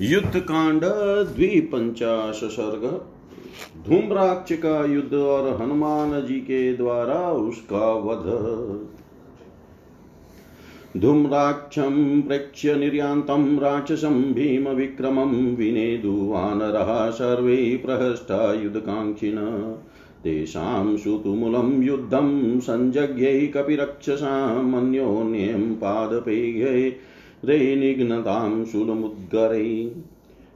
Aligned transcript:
युद्ध 0.00 0.38
कांड 0.38 0.80
द्विपंचाश 1.34 2.34
सर्ग 2.34 3.06
धूम्राक्ष 3.88 4.52
का 4.52 4.84
युद्ध 4.84 5.14
और 5.14 5.62
हनुमान 5.62 6.26
जी 6.26 6.34
के 6.34 6.76
द्वारा 6.76 7.32
उसका 7.32 7.92
वध। 7.92 8.40
धूम्राक्षं 11.00 12.22
प्रेक्ष्य 12.22 12.74
निर्यान्तं, 12.74 13.58
राक्षसं 13.58 14.22
भीमविक्रमं 14.22 15.56
विनेदुवानरः 15.56 17.10
सर्वे 17.10 17.82
प्रहष्टा 17.84 18.52
युद्धकाङ्क्षिण। 18.52 19.74
तेषां 20.24 20.96
सुतुमुलं 20.96 21.82
युद्धं 21.82 22.60
सञ्जज्ञै 22.60 23.46
कपिरक्षसामन्योन्यं 23.46 25.74
पादपेयै 25.74 26.92
रे 27.44 27.76
निघ्नतां 27.76 28.64
शूलमुद्गरै। 28.64 29.90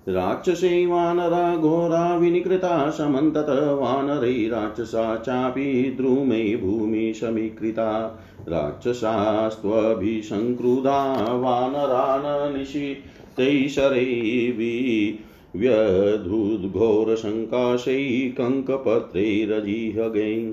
राक्षसे 0.09 0.87
वानरा 0.87 1.57
घोरा 1.57 2.17
विनिकृता 2.17 2.91
समन्तत 2.91 3.47
वानरै, 3.51 4.49
राक्षसा 4.49 5.17
चापि 5.17 5.95
द्रुमै 5.97 6.57
भूमि 6.57 7.15
समीकृता 7.15 8.21
राक्षसास्त्वभिसङ्क्रुधा 8.49 11.35
वानरान् 11.35 12.59
निशितैशरैर्वि 12.59 15.19
व्यधुद्घोरसङ्काशै 15.57 18.35
कङ्कपत्रैरजिहगै 18.39 20.53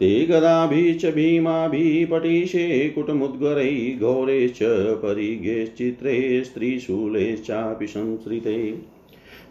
ते 0.00 0.26
गदाभिश्च 0.26 1.06
भीमाभिः 1.06 2.06
पटीशे 2.10 2.88
कुटमुद्गरैः 2.88 4.00
घोरैश्च 4.00 4.58
परिगेश्चित्रे 5.02 6.44
स्त्रीशूलेश्चापि 6.44 7.86
संसृते। 7.86 8.78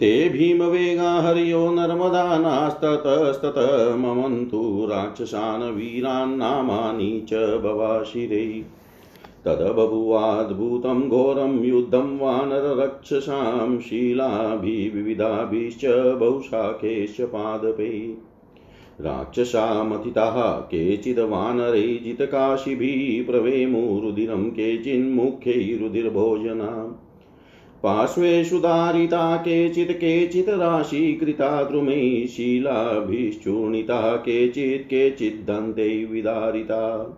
ते 0.00 0.28
भीमवेगा 0.28 1.20
हर्यो 1.20 1.70
नर्मदा 1.70 2.38
नास्ततस्तत, 2.38 3.96
ममन्तु 3.98 4.86
राक्षसान् 4.90 5.62
वीरान्नामानि 5.62 7.26
च 7.28 7.34
बवाशिरे 7.34 8.64
तदबभुवाद्भुतं 9.44 11.08
घोरं 11.08 11.64
युद्धं 11.64 12.18
वानररक्षसां 12.18 13.80
शीलाभिविविधाभिश्च 13.80 15.80
बहुशाखेश्च 16.20 17.20
पादपै। 17.20 18.16
राक्षसामथिताः 19.00 20.50
केचिद् 20.50 21.18
वानरै 21.18 21.80
जितकाशिभिः 21.80 23.26
प्रवेमुरुदिरं 23.26 24.50
केचिन्मुख्यैरुदिर्भोजनाम् 24.50 26.92
पार्श्वेषु 27.82 28.58
दारिता 28.58 29.36
केचित् 29.36 29.90
केचित् 29.90 30.48
राशीकृता 30.48 31.64
द्रुमै 31.64 32.26
शीलाभिश्चूर्णिता 32.26 34.16
केचित् 34.16 34.86
केचिद्दन्ते 34.86 36.04
विदारिता। 36.04 37.14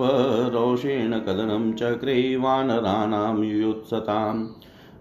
रोषेण 0.53 1.11
कदनं 1.11 1.73
चक्रे 1.73 2.35
वानराणां 2.35 3.43
युयुत्सताम् 3.43 4.47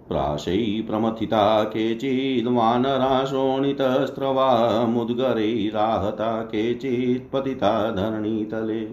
प्राशै 0.09 0.85
प्रमथिता 0.91 1.65
केचिद् 1.65 2.49
वानरा 2.49 3.25
शोणितस्रवा 3.25 4.85
मुद्गरैराहता 4.87 6.43
केचित् 6.43 7.33
पतिता 7.33 7.91
धरणीतले। 7.91 8.85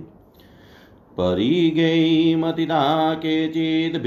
परिगै 1.17 2.35
मतिता 2.35 3.13
केचिद् 3.13 4.01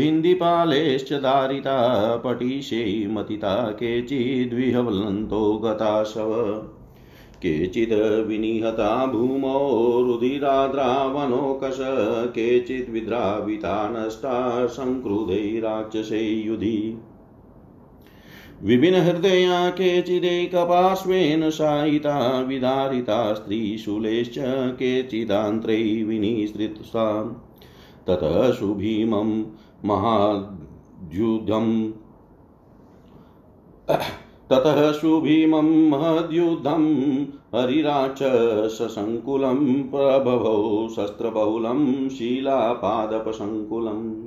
दारिता, 1.22 2.16
पटिशै 2.16 3.06
मतिता 3.10 3.70
केचिद्विहवलन्तो 3.70 5.58
गता 5.64 6.04
शव 6.04 6.62
केचिद् 7.38 8.26
विनिहता 8.26 9.06
भूमौ 9.06 10.02
रुधिराद्रावणोकश 10.02 11.76
केचिद् 12.30 12.90
विद्राविता 12.90 13.88
नष्टा 13.88 14.66
सङ्क्रुधै 14.66 15.60
राक्षसै 15.60 16.18
युधि। 16.18 16.98
विभिन्नहृदया 18.62 19.70
केचिदेकपार्श्वेन 19.70 21.50
शायिता 21.50 22.40
विदारिता 22.40 23.34
स्त्रीशूलेश्च 23.34 24.34
केचिदान्त्रै 24.72 25.76
विनिसृत्सा। 25.76 27.40
ततः 28.06 28.52
सुभीमं 28.52 29.44
महाद्युधम्। 29.84 31.92
ततः 34.50 34.92
सुभीमं 34.92 35.90
महद्युद्धं 35.90 36.84
हरिराक्षससङ्कुलं 37.54 39.90
प्रभवौ 39.90 40.88
शस्त्रबहुलं 40.88 42.08
शीलापादपसङ्कुलम् 42.08 44.24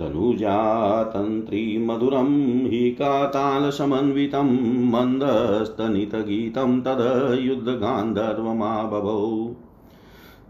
धनुजातन्त्रीमधुरं 0.00 2.66
हि 2.66 2.90
कातालसमन्वितं 2.90 4.48
मन्दस्तनितगीतं 4.92 6.80
तद 6.80 7.36
युद्धगान्धर्वमाबभौ 7.40 9.54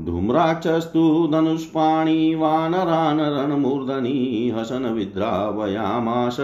धूम्राक्षस्तु 0.05 1.03
धनुष्पाणि 1.33 2.35
वानरान् 2.35 3.21
रणमूर्धनि 3.21 4.51
हसन 4.57 4.87
विद्रावयामाश 4.95 6.37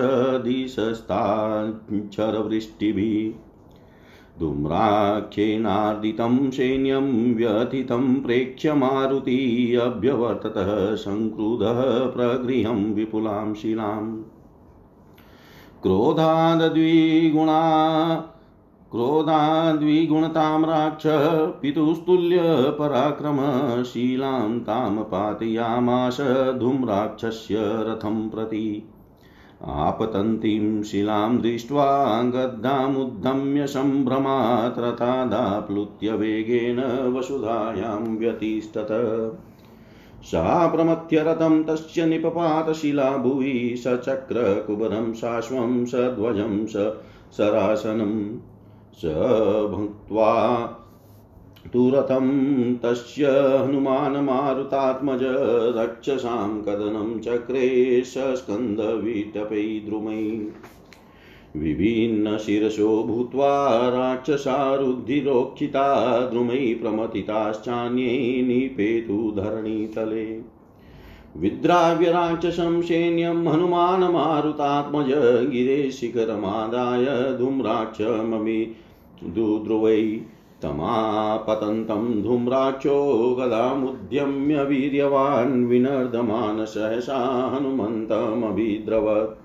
दिशस्ताक्षरवृष्टिभिः 0.44 1.20
धूम्राख्येनार्दितं 4.40 6.36
सैन्यं 6.50 7.08
व्यथितं 7.34 8.14
प्रेक्ष्य 8.22 8.74
मारुति 8.74 9.38
अभ्यवर्ततः 9.82 10.70
सङ्क्रुधः 10.94 11.80
प्रगृहं 12.14 12.80
विपुलां 12.94 13.54
शिलाम् 13.54 14.10
क्रोधादद्विगुणा 15.82 17.60
क्रोधाद्विगुणतां 18.92 20.62
राक्ष 20.62 21.02
पितुस्तुल्यपराक्रमशीलां 21.62 24.58
तां 24.58 24.96
पातयामाश 24.96 26.18
धूम्राक्षस्य 26.58 27.54
रथं 27.58 28.28
प्रति। 28.28 28.88
आपतन्तीं 29.64 30.82
शिलां 30.82 31.38
दृष्ट्वा 31.38 32.22
गद्दामुद्यम्य 32.22 33.66
सम्भ्रमात् 33.66 34.78
रथादाप्लुत्य 34.78 36.12
वेगेन 36.12 37.12
वसुधायां 37.12 38.16
व्यतिष्ठत 38.16 38.88
सा 40.24 40.68
प्रमथ्यरथं 40.68 41.62
तस्य 41.62 42.06
निपपातशिला 42.06 43.16
भुवि 43.16 43.74
सचक्रकुबरं 43.78 45.12
शाश्वं 45.12 45.84
सध्वजं 45.84 46.66
स 46.66 46.92
सरासनम् 47.36 48.51
स 49.00 49.04
भुक्त्वा 49.70 50.30
तु 51.72 51.90
रथं 51.94 52.26
तस्य 52.74 53.26
हनुमानमारुतात्मज 53.64 55.20
रक्षसां 55.76 56.62
कदनं 56.62 57.20
चक्रे 57.20 57.66
सस्कन्दविटपै 58.04 59.82
द्रुमै 59.86 60.50
विभिन्नशिरसो 61.56 63.02
भूत्वा 63.02 63.50
राक्षसारुद्धिरोक्षिता 63.88 65.86
द्रुमै 66.26 66.78
प्रमथिताश्चान्ये 66.82 68.42
निपेतु 68.42 69.32
धरणीतले। 69.36 70.26
विद्राव्य 71.36 72.10
राक्षसं 72.10 72.82
सैन्यं 72.82 73.46
हनुमानमारुतात्मज 73.46 75.06
गिरे 75.50 75.90
शिखरमादाय 75.90 77.04
धूम्राक्षममि 77.38 78.74
दुद्रुवै 79.24 80.20
तमापतन्तं 80.62 82.22
धूम्राक्षो 82.22 82.96
गदामुद्यम्य 83.34 84.64
वीर्यवान् 84.64 85.66
विनर्दमान 85.66 86.64
सहसा 86.64 87.18
हनुमन्तमभिद्रवत् 87.54 89.38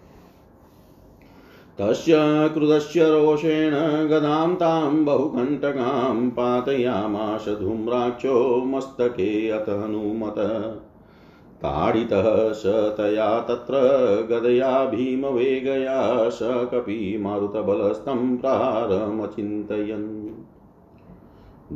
तस्य 1.79 2.13
क्रुधस्य 2.53 2.99
रोषेण 3.03 3.71
गदां 4.07 4.55
तां 4.55 5.05
बहुकण्टकां 5.05 6.29
पातयामाश 6.29 7.45
धूम्राक्षो 7.49 8.63
मस्तके 8.65 9.49
अथ 9.49 9.69
हनुमत। 9.69 10.35
ताडितः 11.57 12.51
स 12.51 12.63
तया 12.65 13.39
तत्र 13.39 13.77
गदया 14.31 14.85
भीमवेगया 14.85 16.29
स 16.29 16.39
कपि 16.43 17.17
मारुतबलस्तं 17.21 18.37
प्रारमचिन्तयन्। 18.37 20.27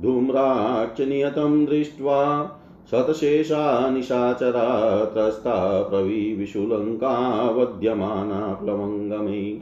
धूम्राक्षनियतं 0.00 1.64
दृष्ट्वा 1.64 2.58
शतशेषा 2.90 3.90
निशाचरा 3.90 5.04
त्रस्ता 5.04 5.82
प्रविविशुलङ्का 5.82 7.50
वध्यमाना 7.50 8.58
प्लवङ्गमे। 8.62 9.60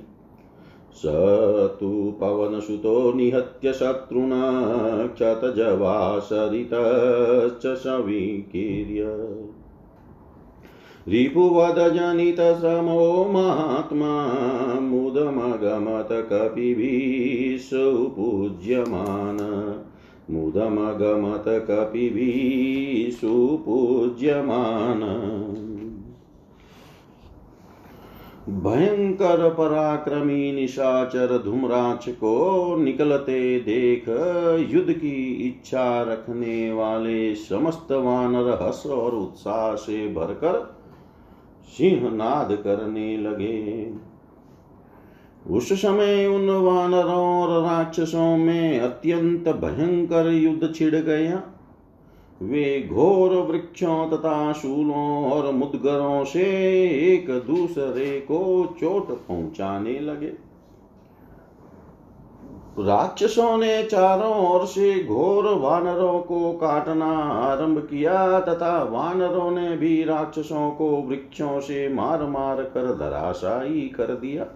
स 0.92 1.02
तु 1.80 2.14
पवनसुतो 2.20 3.12
निहत्य 3.12 3.72
शत्रुना 3.72 5.06
क्षतजवासरितश्च 5.06 7.78
सविकीर्य 7.78 9.34
रिपुवदजनितश्रमो 11.08 13.24
महात्मा 13.24 14.34
मुदमगमत 14.80 16.08
कपिभिः 16.12 17.58
सुपूज्यमान। 17.58 19.38
मुदमगमत 20.30 21.44
कपिभिः 21.46 23.10
सुपूज्यमान 23.16 25.00
भयंकर 28.48 29.48
पराक्रमी 29.50 30.52
निशाचर 30.52 31.42
धूम्राक्ष 31.44 32.08
को 32.08 32.76
निकलते 32.76 33.60
देख, 33.60 34.08
युद्ध 34.70 34.92
की 34.92 35.32
इच्छा 35.48 36.02
रखने 36.02 36.72
वाले 36.72 37.34
समस्त 37.34 37.92
वानर 37.92 38.58
हस 38.62 38.82
और 38.86 39.14
उत्साह 39.14 39.74
से 39.74 40.14
भरकर 40.14 40.76
सिंहनाद 41.68 42.52
करने 42.52 43.16
लगे। 43.16 43.92
उस 45.50 45.72
समय 45.72 46.26
उन 46.26 46.50
वानरों 46.50 47.42
और 47.42 47.62
राक्षसों 47.62 48.36
में 48.36 48.80
अत्यंत 48.80 49.48
भयंकर 49.48 50.26
युद्ध 50.26 50.72
छिड़ 50.74 50.94
गया। 50.96 51.42
वे 52.42 52.88
घोर 52.92 53.30
वृक्षों 53.30 54.08
तथा 54.10 54.52
शूलों 54.52 55.32
और 55.32 55.50
मुदगरों 55.52 56.24
से 56.24 56.44
एक 57.14 57.30
दूसरे 57.46 58.20
को 58.20 58.66
चोट 58.80 59.08
पहुँचाने 59.28 59.98
लगे। 60.00 60.32
राक्षसों 62.78 63.56
ने 63.58 63.82
चारों 63.82 64.34
ओर 64.48 64.66
से 64.66 65.04
घोर 65.04 65.44
वानरों 65.54 66.18
को 66.20 66.52
काटना 66.52 67.12
आरंभ 67.24 67.78
किया 67.78 68.40
तथा 68.40 68.82
वानरों 68.82 69.50
ने 69.50 69.76
भी 69.76 70.04
राक्षसों 70.04 70.70
को 70.70 70.90
वृक्षों 71.02 71.60
से 71.60 71.88
मार 71.88 72.24
मार 72.26 72.62
कर 72.62 72.94
धराशायी 72.94 73.80
कर 73.80 74.14
दिया। 74.14 74.46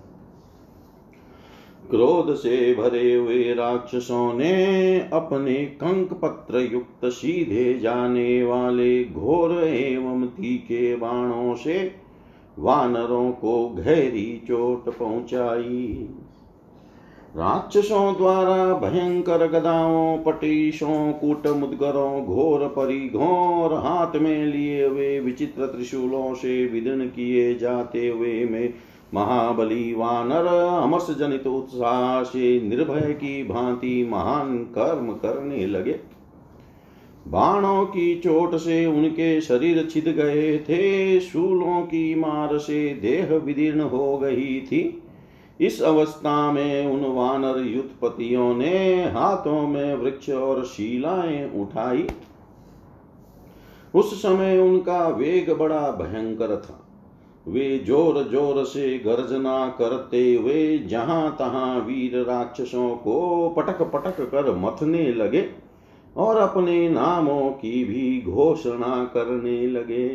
क्रोध 1.91 2.35
से 2.35 2.75
भरे 2.75 3.15
हुए 3.15 3.55
राक्षसों 3.55 4.35
ने 4.35 4.99
अपने 5.13 5.55
कंक 5.55 6.13
पत्र 6.13 6.59
युक्त 6.73 7.05
सीधे 7.05 7.79
जाने 7.79 8.45
वाले 8.45 9.05
घोर 9.05 9.65
एवं 9.65 10.27
तीखे 10.27 10.97
बाणों 10.97 11.55
से 11.55 11.93
वानरों 12.59 13.31
को 13.33 13.69
गहरी 13.69 14.43
चोट 14.49 14.99
पहुंचाई। 14.99 16.09
राक्षसों 17.37 18.17
द्वारा 18.17 18.75
भयंकर 18.75 19.47
गदाओं, 19.47 20.19
पटीशों 20.19 21.13
कूट 21.13 21.47
मुदगरों 21.47 22.25
घोर 22.25 22.67
परिघों 22.69 23.63
और 23.63 23.75
हाथ 23.75 24.17
में 24.17 24.47
लिए 24.47 24.87
हुए 24.87 25.21
विचित्र 25.21 25.67
त्रिशूलों 25.67 26.35
से 26.35 26.67
विदन 26.67 27.01
किए 27.01 27.55
जाते 27.55 28.09
हुए 28.09 28.45
में 28.45 28.75
महाबली 29.15 29.95
वानर 29.95 30.47
अमस 30.83 31.11
जनित 31.19 31.47
उत्साह 31.47 32.23
से 32.23 32.61
निर्भय 32.61 33.13
की 33.13 33.45
भांति 33.45 34.09
महान 34.11 34.59
कर्म 34.59 35.13
करने 35.13 35.67
लगे। 35.67 36.01
बाणों 37.29 37.85
की 37.85 38.21
चोट 38.21 38.55
से 38.55 38.87
उनके 38.87 39.41
शरीर 39.41 39.89
छिद 39.91 40.05
गए 40.05 40.59
थे, 40.59 41.21
शूलों 41.21 41.83
की 41.83 42.15
मार 42.15 42.59
से 42.59 42.95
देह 42.95 43.37
विदीर्ण 43.37 43.81
हो 43.81 44.19
गई 44.19 44.61
थी। 44.61 45.03
इस 45.61 45.83
अवस्था 45.83 46.53
में 46.53 46.87
उन 46.87 47.15
वानर 47.15 47.59
युद्धपतियों 47.59 48.55
ने 48.55 49.05
हाथों 49.05 49.69
में 49.69 49.95
वृक्ष 49.95 50.31
और 50.31 50.65
शिलाएँ 50.65 51.61
उठाई। 51.61 52.07
उस 53.95 54.23
समय 54.23 54.59
उनका 54.59 55.09
वेग 55.09 55.53
बड़ा 55.53 55.91
भयंकर 55.91 56.57
था। 56.57 56.84
वे 57.47 57.79
ज़ोर 57.79 58.23
ज़ोर 58.23 58.63
से 58.65 58.99
गर्जना 58.99 59.67
करते 59.69 60.23
हुए 60.35 60.79
जहाँ 60.89 61.35
तहां 61.39 61.81
वीर 61.81 62.17
राक्षसों 62.25 62.89
को 62.97 63.49
पटक 63.49 63.83
पटक 63.93 64.21
कर 64.31 64.55
मथने 64.57 65.13
लगे 65.13 65.49
और 66.17 66.37
अपने 66.37 66.89
नामों 66.89 67.51
की 67.53 67.85
भी 67.85 68.21
घोषणा 68.33 69.05
करने 69.05 69.67
लगे। 69.67 70.09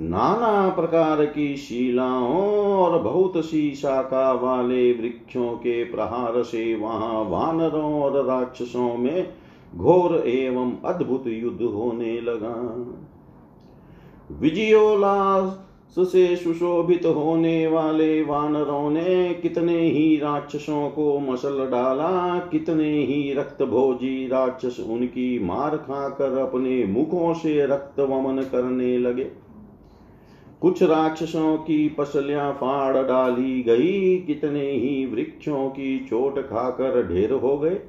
नाना 0.00 0.68
प्रकार 0.68 1.24
की 1.24 1.56
शिलाओं 1.56 2.76
और 2.76 2.98
बहुत 3.02 3.44
सी 3.44 3.74
शाखा 3.74 4.32
वाले 4.32 4.92
वृक्षों 4.92 5.50
के 5.56 5.82
प्रहार 5.84 6.42
से 6.42 6.74
वहाँ 6.74 7.22
वानरों 7.24 7.92
और 7.94 8.24
राक्षसों 8.26 8.96
में 8.96 9.32
घोर 9.76 10.16
एवं 10.18 10.72
अद्भुत 10.84 11.26
युद्ध 11.26 11.62
होने 11.62 12.20
लगा। 12.20 12.54
विजयोल्लास 14.40 15.58
से 15.98 16.36
सुशोभित 16.36 17.06
होने 17.06 17.66
वाले 17.66 18.22
वानरों 18.22 18.90
ने 18.90 19.34
कितने 19.34 19.78
ही 19.78 20.16
राक्षसों 20.16 20.90
को 20.90 21.18
मसल 21.18 21.70
डाला, 21.70 22.38
कितने 22.38 22.92
ही 22.92 23.34
रक्त 23.34 23.62
भोजी 23.62 24.28
राक्षस 24.28 24.80
उनकी 24.80 25.38
मार 25.38 25.76
खाकर 25.76 26.38
अपने 26.38 26.84
मुखों 26.84 27.34
से 27.34 27.66
रक्त 27.66 28.00
वमन 28.00 28.42
करने 28.42 28.98
लगे। 28.98 29.30
कुछ 30.60 30.82
राक्षसों 30.82 31.56
की 31.56 31.88
पसलियाँ 31.88 32.52
फाड़ 32.52 32.96
डाली 32.96 33.62
गई, 33.62 34.16
कितने 34.16 34.70
ही 34.70 35.06
वृक्षों 35.06 35.68
की 35.68 35.98
चोट 35.98 36.38
खाकर 36.38 37.08
ढेर 37.08 37.32
हो 37.32 37.58
गए। 37.58 37.80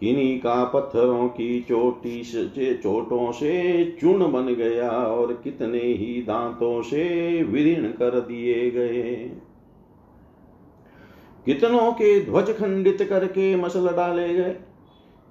किन्हीं 0.00 0.38
का 0.38 0.64
पत्थरों 0.64 1.28
की 1.28 1.60
चोटी 1.60 2.22
से 2.24 2.74
चोटों 2.74 3.32
से 3.32 3.84
चूर्ण 4.00 4.32
बन 4.32 4.54
गया 4.54 4.90
और 4.90 5.32
कितने 5.44 5.78
ही 5.78 6.22
दांतों 6.22 6.82
से 6.82 7.42
विरीर्ण 7.42 7.88
कर 7.88 8.20
दिए 8.20 8.70
गए। 8.70 9.14
कितनों 11.46 11.92
के 11.92 12.20
ध्वज 12.20 12.50
खंडित 12.50 13.02
करके 13.02 13.56
मसल 13.56 13.88
डाले 13.88 14.34
गए। 14.34 14.56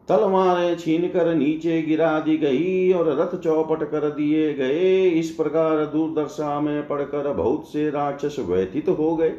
तलवारें 0.08 0.76
छीन 0.76 1.08
कर 1.08 1.34
नीचे 1.36 1.82
गिरा 1.82 2.20
दी 2.20 2.38
गई 2.38 2.92
और 2.94 3.08
रथ 3.20 3.38
चौपट 3.40 3.84
कर 3.92 4.10
दिए 4.10 4.54
गए। 4.54 5.10
इस 5.10 5.30
प्रकार 5.32 5.86
दूरदर्शा 5.86 6.60
में 6.60 6.88
पड़कर 6.88 7.34
बहुत 7.34 7.68
से 7.68 7.90
राक्षस 7.90 8.36
व्यतीत 8.40 8.90
हो 8.90 9.16
गए। 9.16 9.34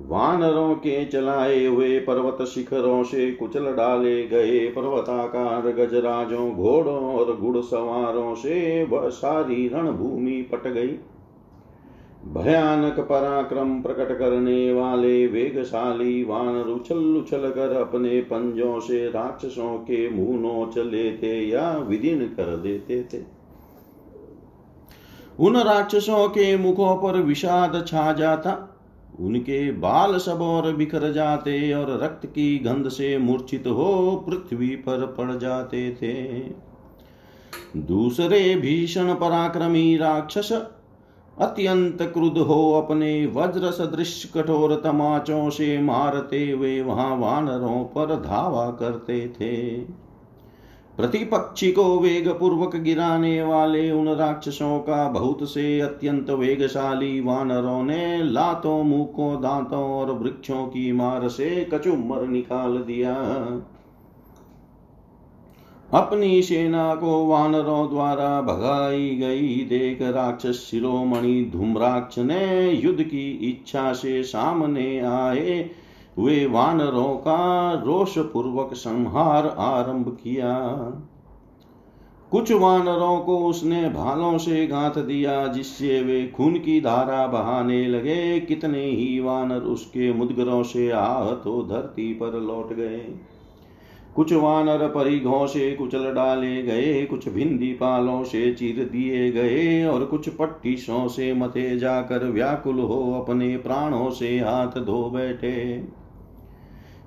वानरों 0.00 0.74
के 0.74 1.04
चलाए 1.04 1.66
हुए 1.66 1.98
पर्वत 1.98 2.46
शिखरों 2.46 3.04
से 3.04 3.32
कुचल 3.32 3.64
डाले 3.64 4.26
गए 4.26 4.66
पर्वताकार 4.68 5.72
गजराजों, 5.72 6.54
घोड़ों 6.54 7.14
और 7.14 7.36
घुड़सवारों 7.36 8.34
से 8.34 8.84
वह 8.84 9.08
सारी 9.08 9.68
रणभूमि 9.68 10.42
पट 10.42 10.68
गई। 10.68 10.98
भयानक 12.32 13.00
पराक्रम 13.00 13.82
प्रकट 13.82 14.18
करने 14.18 14.72
वाले 14.72 15.26
वेगशाली 15.26 16.24
वानर 16.24 16.68
उछल 16.68 16.96
उछल 16.96 17.50
कर 17.50 17.72
अपने 17.72 18.20
पंजों 18.20 18.80
से 18.80 19.06
राक्षसों 19.06 19.78
के 19.78 20.08
मुँह 20.10 20.40
नोच 20.40 20.78
लेते 20.78 21.40
या 21.48 21.78
विदीन 21.78 22.20
कर 22.20 22.56
देते 22.56 23.02
थे। 23.02 23.22
उन 25.40 25.56
राक्षसों 25.56 26.28
के 26.28 26.56
मुखों 26.56 26.96
पर 26.96 27.18
विषाद 27.18 27.84
छा 27.88 28.12
जाता 28.12 28.65
उनके 29.20 29.70
बाल 29.72 30.18
सब 30.18 30.40
और 30.42 30.72
बिखर 30.76 31.10
जाते 31.12 31.72
और 31.72 31.90
रक्त 32.02 32.26
की 32.26 32.58
गंध 32.58 32.88
से 32.88 33.16
मूर्छित 33.18 33.66
हो 33.66 34.24
पृथ्वी 34.26 34.68
पर 34.68 35.06
पड़ 35.18 35.34
जाते 35.34 35.90
थे। 35.94 36.14
दूसरे 37.76 38.54
भीषण 38.54 39.14
पराक्रमी 39.14 39.96
राक्षस 39.96 40.52
अत्यंत 41.36 42.02
क्रुद्ध 42.02 42.38
हो 42.38 42.72
अपने 42.72 43.26
वज्र 43.26 43.70
सदृश 43.70 44.24
कठोर 44.34 44.74
तमाचों 44.84 45.48
से 45.50 45.78
मारते 45.78 46.50
हुए 46.50 46.80
वहाँ 46.80 47.16
वानरों 47.16 47.84
पर 47.84 48.14
धावा 48.16 48.70
करते 48.70 49.28
थे। 49.40 49.56
प्रतिपक्षी 50.96 51.70
को 51.72 51.98
वेग 51.98 52.28
पूर्वक 52.28 52.76
गिराने 52.76 53.42
वाले 53.42 53.90
उन 53.90 54.08
राक्षसों 54.08 54.78
का 54.78 55.08
बहुत 55.08 55.38
से 55.42 55.80
अत्यंत 55.80 56.30
वेगशाली 56.30 57.20
वानरों 57.20 57.82
ने 57.82 58.22
लातों 58.22 58.82
मुखों 58.82 59.34
दांतों 59.42 59.84
और 59.90 60.12
वृक्षों 60.12 60.66
की 60.66 60.92
मार 60.92 61.28
से 61.28 61.68
कचुमर 61.74 62.26
निकाल 62.26 62.76
दिया। 62.78 63.14
अपनी 65.92 66.42
सेना 66.42 66.94
को 66.94 67.26
वानरों 67.26 67.88
द्वारा 67.90 68.40
भगाई 68.40 69.08
गई 69.16 69.56
देख 69.64 70.02
राक्षस 70.02 70.68
शिरोमणि 70.70 71.50
धूम्राक्ष 71.52 72.18
ने 72.18 72.70
युद्ध 72.70 73.02
की 73.02 73.30
इच्छा 73.50 73.92
से 73.92 74.22
सामने 74.22 74.98
आए। 75.00 75.70
वे 76.18 76.46
वानरों 76.46 77.14
का 77.14 77.72
रोष 77.86 78.18
पूर्वक 78.18 78.74
संहार 78.74 79.46
आरंभ 79.58 80.18
किया। 80.24 80.58
कुछ 82.30 82.52
वानरों 82.52 83.20
को 83.20 83.38
उसने 83.38 83.88
भालों 83.88 84.38
से 84.38 84.66
गांथ 84.66 84.90
दिया, 84.90 85.46
जिससे 85.46 86.02
वे 86.02 86.32
खून 86.36 86.58
की 86.58 86.80
धारा 86.80 87.26
बहाने 87.26 87.86
लगे। 87.86 88.40
कितने 88.40 88.84
ही 88.84 89.20
वानर 89.20 89.60
उसके 89.60 90.12
मुदगरों 90.12 90.62
से 90.62 90.90
आहत 90.90 91.42
हो 91.46 91.62
धरती 91.62 92.14
पर 92.14 92.40
लौट 92.40 92.72
गए। 92.72 93.18
कुछ 94.16 94.32
वानर 94.32 94.88
परिघों 94.88 95.46
से 95.46 95.72
कुचल 95.72 96.12
डाले 96.12 96.62
गए, 96.62 97.04
कुछ 97.04 97.28
भिंदी 97.28 97.72
पालों 97.72 98.24
से 98.24 98.52
चीर 98.54 98.88
दिए 98.92 99.32
गए, 99.32 99.84
और 99.84 100.04
कुछ 100.04 100.28
पट्टीसों 100.28 101.08
से 101.08 101.34
मथे 101.34 101.78
जाकर 101.78 102.24
व्याकुल 102.24 102.80
हो 102.80 103.24
अपने 103.24 103.56
प्राणों 103.56 104.10
से 104.10 104.38
हाथ 104.38 104.80
धो 104.80 105.10
बैठे। 105.10 105.84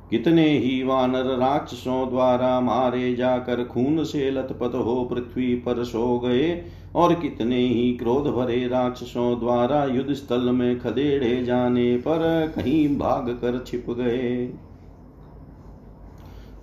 कितने 0.10 0.48
ही 0.50 0.82
वानर 0.84 1.25
राक्षसों 1.38 2.10
द्वारा 2.10 2.60
मारे 2.60 3.13
जाकर 3.16 3.63
खून 3.63 4.04
से 4.04 4.30
लथपथ 4.32 4.75
हो 4.75 5.04
पृथ्वी 5.06 5.54
पर 5.56 5.84
सो 5.84 6.20
गए, 6.20 6.63
और 6.96 7.13
कितने 7.13 7.58
ही 7.58 7.92
क्रोध 7.94 8.28
भरे 8.28 8.68
राक्षसों 8.68 9.39
द्वारा 9.39 9.84
युद्ध 9.86 10.13
स्थल 10.13 10.50
में 10.51 10.80
खदेड़े 10.80 11.44
जाने 11.46 11.96
पर 11.98 12.54
कहीं 12.56 12.98
भाग 12.98 13.30
कर 13.42 13.63
छिप 13.68 13.86
गए। 13.89 14.46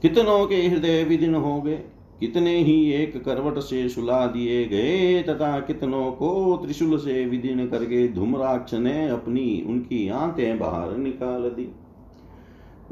कितनों 0.03 0.47
के 0.47 0.57
हृदय 0.57 1.03
विदिन 1.05 1.35
हो 1.35 1.61
गए, 1.63 1.79
कितने 2.21 2.57
ही 2.59 2.93
एक 2.93 3.17
करवट 3.25 3.59
से 3.59 3.89
सुला 3.89 4.27
दिए 4.27 4.65
गए, 4.65 5.23
तथा 5.23 5.59
कितनों 5.61 6.11
को 6.13 6.57
त्रिशूल 6.57 6.99
से 6.99 7.25
विदीन 7.27 7.67
करके 7.67 8.07
धूम्राक्ष 8.09 8.75
ने 8.75 9.09
अपनी 9.09 9.65
उनकी 9.69 10.09
आंतें 10.09 10.59
बाहर 10.59 10.97
निकाल 10.97 11.43
दी। 11.51 11.69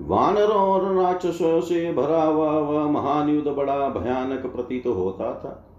वानरों 0.01 0.57
और 0.57 0.95
राक्षसों 0.95 1.61
से 1.61 1.93
भरा 1.93 2.23
हुआ 2.23 2.51
वह 2.51 2.91
महान 2.91 3.29
युद्ध 3.29 3.49
बड़ा 3.49 3.89
भयानक 3.89 4.47
प्रतीत 4.47 4.87
होता 4.87 5.33
था। 5.35 5.71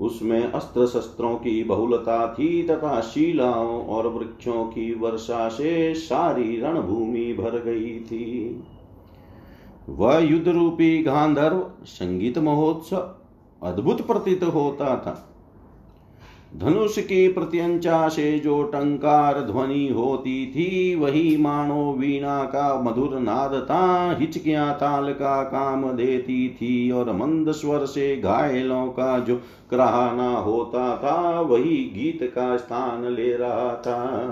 उसमें 0.00 0.52
अस्त्र 0.52 0.86
शस्त्रों 0.86 1.34
की 1.34 1.64
बहुलता 1.64 2.34
थी 2.34 2.62
तथा 2.62 3.00
शिलाओं 3.00 3.86
और 3.86 4.06
वृक्षों 4.08 4.64
की 4.64 4.94
वर्षा 4.94 5.48
से 5.48 5.94
सारी 5.94 6.60
रणभूमि 6.60 7.32
भर 7.32 7.58
गई 7.58 8.00
थी। 8.00 8.64
वह 9.88 10.18
युद्ध 10.18 10.48
रूपी 10.48 11.02
गांधर्व 11.02 11.66
संगीत 11.84 12.38
महोत्सव 12.38 13.14
अद्भुत 13.62 14.06
प्रतीत 14.06 14.42
होता 14.44 14.96
था। 14.96 15.33
धनुष 16.56 16.98
की 16.98 17.28
प्रत्यंचा 17.28 18.08
से 18.08 18.38
जो 18.38 18.62
टंकार 18.62 19.40
ध्वनि 19.40 19.88
होती 19.88 20.46
थी, 20.46 20.94
वही 20.94 21.36
मानो 21.36 21.92
वीणा 21.92 22.44
का 22.44 22.80
मधुर 22.80 23.18
नाद 23.18 23.66
था, 23.70 24.16
हिचकिया 24.20 24.72
ताल 24.72 25.12
का 25.12 25.42
काम 25.42 25.92
देती 25.92 26.48
थी, 26.48 26.90
और 26.90 27.12
मंद 27.12 27.50
स्वर 27.50 27.86
से 27.86 28.16
घायलों 28.16 28.86
का 28.86 29.18
जो 29.18 29.40
कराहना 29.70 30.36
होता 30.36 30.96
था, 30.96 31.40
वही 31.40 31.76
गीत 31.94 32.32
का 32.34 32.56
स्थान 32.56 33.04
ले 33.04 33.36
रहा 33.36 33.74
था। 33.74 34.30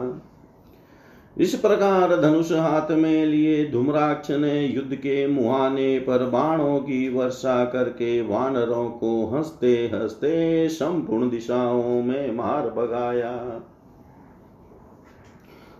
इस 1.38 1.54
प्रकार 1.54 2.20
धनुष 2.20 2.52
हाथ 2.52 2.90
में 2.90 3.26
लिए 3.26 3.70
धूम्राक्ष 3.70 4.30
ने 4.30 4.66
युद्ध 4.66 4.94
के 4.94 5.26
मुहाने 5.26 5.98
पर 5.98 6.26
बाणों 6.30 6.78
की 6.78 7.08
वर्षा 7.08 7.64
करके 7.64 8.20
वानरों 8.22 8.88
को 8.90 9.26
हँसते 9.26 9.90
हँसते 9.94 10.68
संपूर्ण 10.68 11.30
दिशाओं 11.30 12.02
में 12.02 12.32
मार 12.32 12.68
भगाया। 12.68 13.62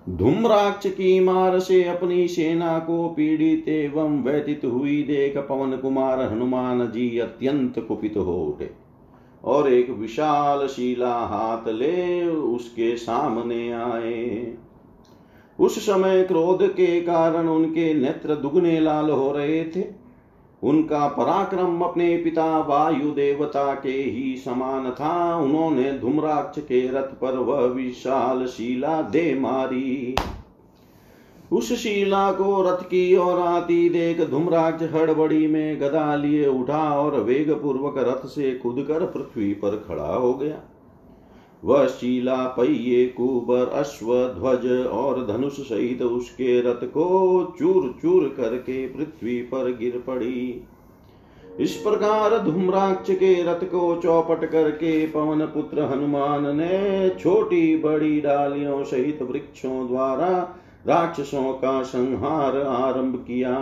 धूम्राक्ष 0.09 0.87
की 0.87 1.21
मार 1.21 1.59
से 1.61 1.85
अपनी 1.85 2.29
सेना 2.29 2.79
को 2.79 3.09
पीड़ित 3.09 3.69
एवं 3.69 4.23
व्यतीत 4.23 4.65
हुई 4.65 5.03
देख 5.03 5.37
पवन 5.39 5.77
कुमार 5.77 6.23
हनुमान 6.23 6.87
जी 6.91 7.19
अत्यंत 7.19 7.79
कुपित 7.89 8.17
हो 8.17 8.45
उठे 8.45 8.71
और 9.45 9.73
एक 9.73 9.91
विशाल 9.91 10.67
शिला 10.67 11.15
हाथ 11.15 11.69
ले 11.69 12.27
उसके 12.27 12.97
सामने 12.97 13.73
आए। 13.73 14.55
उस 15.59 15.87
समय 15.87 16.23
क्रोध 16.23 16.63
के 16.69 17.01
कारण 17.01 17.49
उनके 17.49 17.95
नेत्र 17.95 18.35
दुगने 18.35 18.81
लाल 18.81 19.11
हो 19.11 19.33
रहे 19.33 19.65
थे। 19.65 19.85
उनका 20.63 21.07
पराक्रम 21.09 21.81
अपने 21.81 22.17
पिता 22.17 22.59
वायु 22.59 23.11
देवता 23.11 23.75
के 23.75 23.93
ही 23.93 24.37
समान 24.37 24.91
था। 24.91 25.37
उन्होंने 25.37 25.93
धूम्राक्ष 25.99 26.61
के 26.61 26.87
रथ 26.89 27.19
पर 27.21 27.39
वह 27.39 27.61
विशाल 27.61 28.47
शिला 28.47 29.03
दे 29.03 29.35
मारी। 29.41 30.15
उस 31.53 31.73
शिला 31.73 32.33
को 32.33 32.63
रथ 32.63 32.83
की 32.83 33.17
ओर 33.17 33.41
आती 33.41 33.89
देख 33.89 34.21
धूम्राक्ष 34.21 34.83
हड़बड़ी 34.95 35.47
में 35.47 35.81
गदा 35.81 36.15
लिए 36.17 36.47
उठा 36.47 36.83
और 37.01 37.21
वेग 37.21 37.51
पूर्वक 37.53 37.95
रथ 37.99 38.29
से 38.29 38.53
कूद 38.53 38.85
कर 38.89 39.07
पृथ्वी 39.07 39.53
पर 39.55 39.85
खड़ा 39.89 40.15
हो 40.15 40.35
गया। 40.35 40.61
वह 41.63 41.87
शीला 41.87 42.37
पहिए 42.57 43.07
कुबर 43.07 43.69
अश्व 43.71 44.07
ध्वज 44.29 44.67
और 44.89 45.27
धनुष 45.27 45.61
सहित 45.61 46.03
उसके 46.03 46.61
रथ 46.61 46.85
को 46.87 47.45
चूर 47.59 47.95
चूर 48.03 48.29
करके 48.37 48.87
पृथ्वी 48.89 49.41
पर 49.43 49.71
गिर 49.77 50.03
पड़ी। 50.07 50.63
इस 51.61 51.75
प्रकार 51.77 52.39
धूम्राक्ष 52.39 53.11
के 53.11 53.35
रथ 53.43 53.65
को 53.65 53.95
चौपट 53.97 54.45
करके 54.51 55.07
पवन 55.07 55.47
पुत्र 55.47 55.83
हनुमान 55.83 56.47
ने 56.57 57.11
छोटी 57.21 57.77
बड़ी 57.77 58.21
डालियों 58.21 58.83
सहित 58.85 59.23
वृक्षों 59.23 59.87
द्वारा 59.89 60.29
राक्षसों 60.87 61.53
का 61.55 61.83
संहार 61.83 62.57
आरंभ 62.59 63.17
किया। 63.27 63.53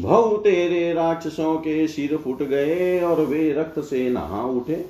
भव 0.00 0.36
तेरे 0.36 0.92
राक्षसों 0.92 1.54
के 1.56 1.86
सिर 1.88 2.16
फूट 2.16 2.42
गए 2.42 3.00
और 3.00 3.20
वे 3.20 3.52
रक्त 3.52 3.78
से 3.80 4.08
नहा 4.10 4.44
उठे। 4.46 4.84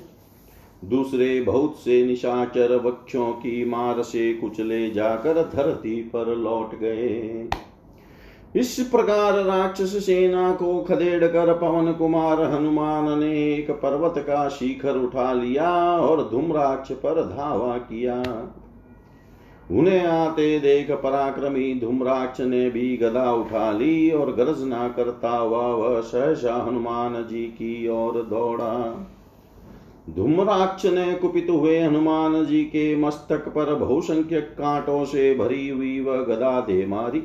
दूसरे 0.83 1.41
बहुत 1.41 1.75
से 1.75 2.05
निशाचर 2.05 2.75
वक्षों 2.75 3.31
की 3.33 3.65
मार 3.65 4.01
से 4.01 4.33
कुचले 4.33 4.89
जाकर 4.89 5.41
धरती 5.55 5.95
पर 6.13 6.35
लौट 6.35 6.79
गए। 6.79 7.47
इस 8.55 8.79
प्रकार 8.91 9.33
राक्षस 9.33 10.05
सेना 10.05 10.51
को 10.51 10.77
खदेड़ 10.83 11.27
कर 11.27 11.53
पवन 11.53 11.91
कुमार 11.93 12.41
हनुमान 12.41 13.19
ने 13.19 13.31
एक 13.53 13.71
पर्वत 13.71 14.17
का 14.17 14.47
शिखर 14.49 14.97
उठा 14.97 15.33
लिया 15.33 15.71
और 15.99 16.29
धूम्राक्ष 16.29 16.91
पर 16.91 17.21
धावा 17.23 17.77
किया। 17.77 18.21
उन्हें 19.71 20.05
आते 20.05 20.59
देख 20.59 20.91
पराक्रमी 20.91 21.73
धूम्राक्ष 21.79 22.41
ने 22.41 22.69
भी 22.69 22.97
गदा 22.97 23.31
उठा 23.33 23.71
ली 23.71 24.11
और 24.11 24.31
गर्जना 24.33 24.87
करता 24.87 25.29
हुआ 25.29 25.65
वह 25.67 25.99
सहसा 26.01 26.55
हनुमान 26.63 27.23
जी 27.23 27.43
की 27.43 27.87
ओर 27.87 28.21
दौड़ा। 28.23 28.73
धूम्राक्ष 30.09 30.85
ने 30.85 31.13
कुपित 31.13 31.47
हुए 31.49 31.79
हनुमान 31.79 32.45
जी 32.45 32.63
के 32.63 32.95
मस्तक 32.95 33.47
पर 33.47 33.75
बहुसंख्यक 33.75 34.43
कांटों 34.43 35.05
से 35.05 35.35
भरी 35.35 35.69
हुई 35.69 35.99
वह 35.99 36.17
गदा 36.17 36.59
दे 36.61 36.85
मारी। 36.85 37.23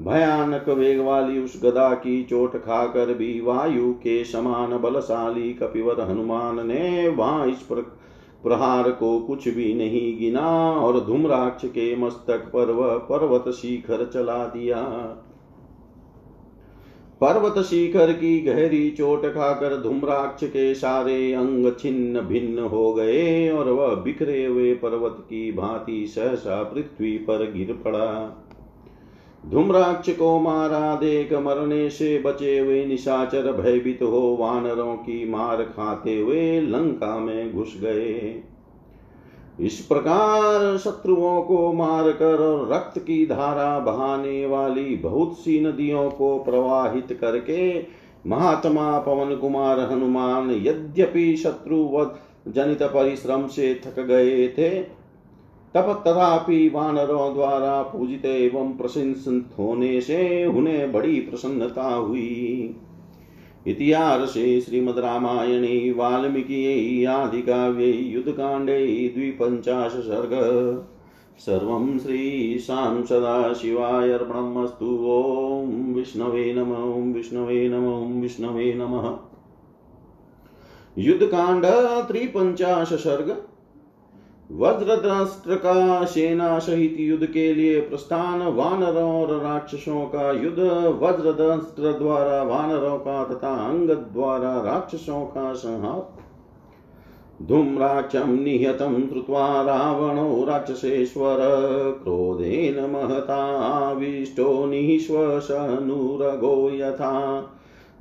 भयानक 0.00 0.68
वेग 0.68 1.00
वाली 1.00 1.38
उस 1.38 1.60
गदा 1.64 1.94
की 1.94 2.22
चोट 2.22 2.56
खाकर 2.56 3.14
भी 3.14 3.40
वायु 3.40 3.92
के 3.92 4.24
समान 4.24 4.78
बलशाली 4.78 5.52
कपिवर 5.52 6.00
हनुमान 6.00 6.66
ने 6.66 7.08
वहाँ 7.08 7.46
इस 7.46 7.58
प्रकार 7.58 7.98
प्रहार 8.44 8.90
को 8.90 9.18
कुछ 9.20 9.48
भी 9.48 9.74
नहीं 9.74 10.18
गिना 10.18 10.46
और 10.72 11.00
धूम्राक्ष 11.00 11.64
के 11.64 11.96
मस्तक 11.96 12.50
पर 12.52 12.70
वह 12.70 12.96
पर्वत 12.96 13.54
शिखर 13.54 14.10
चला 14.14 14.44
दिया। 14.46 14.82
पर्वत 17.24 17.64
शिखर 17.64 18.12
की 18.12 18.40
गहरी 18.40 18.90
चोट 18.90 19.26
खाकर 19.26 19.82
धूम्राक्ष 19.82 20.44
के 20.44 20.74
सारे 20.74 21.32
अंग 21.32 21.72
छिन्न 21.80 22.20
भिन्न 22.20 22.58
हो 22.58 22.94
गए 22.94 23.50
और 23.50 23.70
वह 23.70 23.94
बिखरे 23.94 24.44
हुए 24.44 24.74
पर्वत 24.74 25.16
की 25.20 25.52
भांति 25.52 26.06
सहसा 26.06 26.62
पृथ्वी 26.62 27.18
पर 27.18 27.52
गिर 27.52 27.72
पड़ा। 27.84 28.40
धूम्राक्ष 29.46 30.10
को 30.10 30.40
मारा 30.40 30.94
देख 30.96 31.32
मरने 31.32 31.90
से 31.90 32.18
बचे 32.18 32.58
हुए 32.58 32.84
निशाचर 32.84 33.52
भयभीत 33.52 34.02
हो 34.02 34.36
वानरों 34.40 34.96
की 34.96 35.30
मार 35.30 35.62
खाते 35.62 36.18
हुए 36.18 36.60
लंका 36.60 37.18
में 37.18 37.54
घुस 37.54 37.80
गए। 37.80 38.42
इस 39.60 39.80
प्रकार 39.80 40.78
शत्रुओं 40.78 41.42
को 41.42 41.72
मारकर 41.72 42.40
और 42.40 42.72
रक्त 42.72 42.98
की 42.98 43.26
धारा 43.26 43.78
बहाने 43.78 44.46
वाली 44.46 44.96
बहुत 44.96 45.38
सी 45.38 45.60
नदियों 45.60 46.10
को 46.10 46.38
प्रवाहित 46.38 47.18
करके 47.20 47.86
महात्मा 48.26 48.98
पवन 48.98 49.36
कुमार 49.36 49.80
हनुमान 49.80 50.50
यद्यपि 50.50 51.36
शत्रु 51.36 52.06
जनित 52.52 52.82
परिश्रम 52.82 53.46
से 53.46 53.80
थक 53.86 54.00
गए 54.00 54.48
थे, 54.48 54.70
तब 55.74 56.02
तथापि 56.06 56.68
वानरों 56.68 57.34
द्वारा 57.34 57.82
पूजित 57.82 58.24
एवं 58.24 58.72
प्रशंसित 58.72 59.50
होने 59.58 60.00
से 60.00 60.46
उन्हें 60.46 60.92
बड़ी 60.92 61.20
प्रसन्नता 61.20 61.94
हुई। 61.94 62.76
इतिहासे 63.66 64.60
श्रीमद्रामायणे 64.60 65.92
वाल्मीकि 65.92 67.04
आदिकाव्ये 67.04 67.92
युद्धकाण्डे 67.92 68.86
द्विपञ्चाश 69.14 69.92
सर्ग 69.92 70.34
सर्वं 71.38 71.98
श्रीशां 71.98 73.02
सदाशिवाय 73.02 74.12
अर्पणमस्तु 74.12 74.86
ॐ 74.86 75.94
विष्णवे 75.94 76.52
नम, 76.52 76.72
ॐ 76.72 77.12
विष्णवे 77.12 77.68
नम, 77.68 77.86
ॐ 77.92 78.20
विष्णवे 78.20 78.74
नमः। 78.74 79.16
युद्धकाण्ड 80.98 81.66
त्रिपञ्चाश 82.08 82.92
सर्ग 82.92 83.53
वज्रद्राष्ट्र 84.54 85.56
का 85.56 86.04
सेना 86.04 86.58
सहित 86.58 86.96
युद्ध 86.98 87.26
के 87.26 87.52
लिए 87.54 87.80
प्रस्थान 87.80 88.42
वानरों 88.54 89.10
और 89.12 89.40
राक्षसों 89.42 90.04
का 90.06 90.30
युद्ध 90.32 90.58
वज्रद्राष्ट्र 91.02 91.92
द्वारा 91.92 92.42
वानरों 92.42 92.98
का 92.98 93.22
तथा 93.24 93.54
अंग 93.68 93.90
द्वारा 94.12 94.52
राक्षसों 94.62 95.24
का 95.26 95.52
संहार 95.54 96.22
धूम्राक्षं 97.42 98.36
निहतं 98.44 99.08
श्रुत्वा 99.08 99.46
रावणो 99.62 100.44
राक्षसेश्वर 100.44 101.38
क्रोधेन 102.02 102.78
महताविष्टो 102.90 104.66
निःश्वसनुरगो 104.66 106.54
यथा 106.70 107.14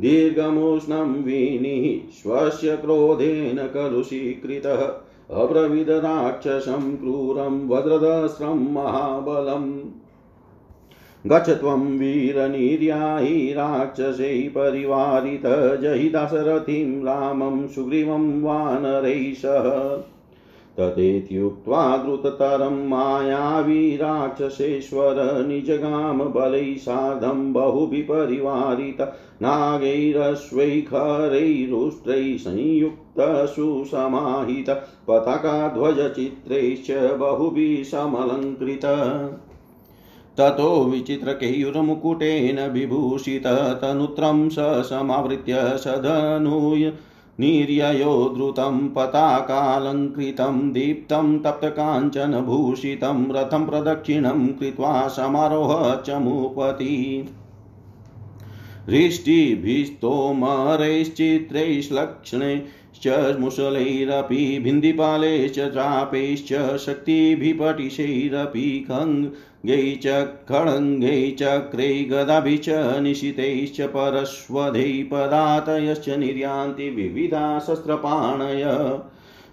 दीर्घमुष्णं 0.02 1.14
विनिः 1.24 1.88
स्वस्य 2.12 2.76
क्रोधेन 2.76 3.68
कलुषीकृतः 3.68 4.86
अब्रवीदराक्षसं 5.34 6.98
क्रूरं 6.98 7.68
वज्रदस्रं 7.68 8.74
महाबलम्। 8.74 9.82
गच्छ 11.28 11.50
त्वं 11.50 11.98
वीरनिर्याहि 11.98 13.54
राक्षसै 13.54 14.52
परिवारित 14.56 15.46
जहि 15.82 16.10
दशरथिं 16.10 17.04
रामं 17.04 17.68
सुग्रीवं 17.68 18.42
वानरैः 18.42 19.34
सह। 19.34 20.13
तथेत्युक्त्वा 20.80 21.98
द्रुततरं 21.98 22.90
मायावी 22.90 23.98
राक्षसेश्वर 23.98 25.46
निजगाम 25.48 26.30
बलैः 26.30 26.78
सार्धं 26.78 27.54
बहुभिः 27.54 28.04
परिवारित 28.04 28.98
नागैरश्वैखरैरुष्ट्रैः 29.42 32.38
संयुक्तसुसमाहित 32.38 34.70
पताकाध्वजचित्रैश्च 35.08 37.16
बहुभिः 37.20 37.84
समलङ्कृत 37.84 38.86
ततो 40.38 40.84
विचित्रकेयुरमुकुटेन 40.84 42.72
विभूषितः 42.72 43.74
तनुत्रं 43.74 44.50
स 44.50 44.56
समावृत्य 44.90 45.78
सधनुय 45.78 46.94
निर्ययो 47.40 48.30
द्रुतं 48.36 48.88
पताकालङ्कृतं 48.90 50.72
दीप्तं 50.72 51.40
तप्तकाञ्चनभूषितं 51.40 53.32
रथं 53.32 53.66
प्रदक्षिणं 53.66 54.48
कृत्वा 54.48 55.08
समारोह 55.08 55.96
चमुपति 55.96 57.28
मुसलैरपि 63.40 64.60
भिन्दिपालैश्च 64.64 65.60
चापैश्च 65.60 66.78
शक्तिभिपटिशैरपि 66.78 68.86
खङ्गै 68.90 70.00
च 70.06 70.28
खड्गै 70.50 71.36
चक्रै 71.40 72.04
गदाभिः 72.04 72.60
च 72.64 72.70
निशितैश्च 73.02 73.82
परश्वधै 73.82 75.10
पदातयश्च 75.12 76.10
निर्यान्ति 76.10 76.90
विविधा 76.90 77.60
शस्त्रपाणय 77.60 79.00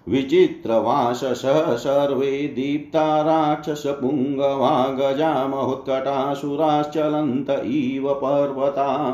विचित्रवाससः 0.09 1.75
सर्वे 1.75 2.31
दीप्ता 2.31 3.21
राक्षसपुङ्गवा 3.21 4.95
गजा 4.99 5.47
महोत्कटासुराश्चलन्त 5.47 7.61
इव 7.65 8.13
पर्वता। 8.13 9.11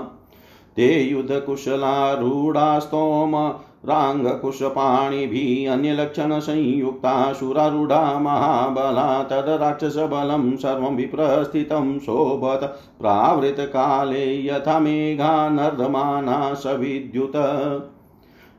ते 0.76 1.04
युधकुशलारूढास्तोम 1.04 3.54
राङ्गकुशपाणिभिः 3.90 5.74
अन्यलक्षणसंयुक्ता 5.74 7.34
सुरारूढा 7.34 8.20
महाबला 8.20 9.24
तद्राक्षसबलं 9.24 10.58
सर्वं 10.58 10.96
विप्रस्थितं 10.96 12.00
शोभत। 12.00 12.80
प्रावृतकाले 13.02 14.46
यथा 14.46 14.80
मेघा 14.80 15.50
नर्दमाना 15.50 16.54
सविद्युत। 16.54 17.32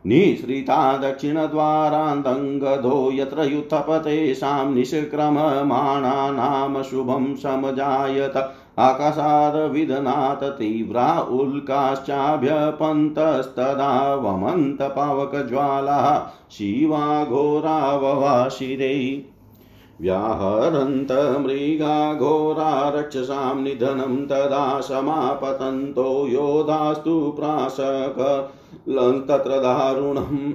निःसृता 0.07 0.97
दक्षिणद्वारान्तङ्गधो 0.97 3.11
यत्र 3.13 3.43
युत्थपतेषां 3.43 4.75
निष्क्रममाणानां 4.75 6.83
शुभं 6.83 7.35
समजायत। 7.35 8.55
आकाशादविदनात् 8.79 10.45
तीव्रा 10.45 11.21
उल्काश्चाभ्यपन्तस्तदा 11.21 14.15
वमन्तपावकज्वालाः। 14.15 16.33
शिवाघोराववाशिरे। 16.51 19.25
व्याहरन्त 20.01 21.13
मृगाघोरा 21.13 22.89
रक्षसां 22.89 23.63
निधनं 23.63 24.27
तदा 24.27 24.81
समापतन्तो। 24.81 26.27
योधास्तु 26.27 27.37
प्राशक 27.41 28.51
तत्र 29.29 29.51
दारुणम् 29.51 30.53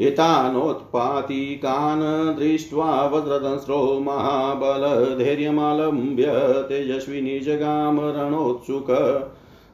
एतानोत्पातिकान् 0.00 2.38
दृष्ट्वा 2.38 3.06
वज्रदंस्रो 3.06 4.00
महाबलधैर्यमालम्ब्य 4.00 6.26
तेजस्विनी 6.68 7.40
जगाम 7.40 8.00
रणोत्सुक 8.00 8.86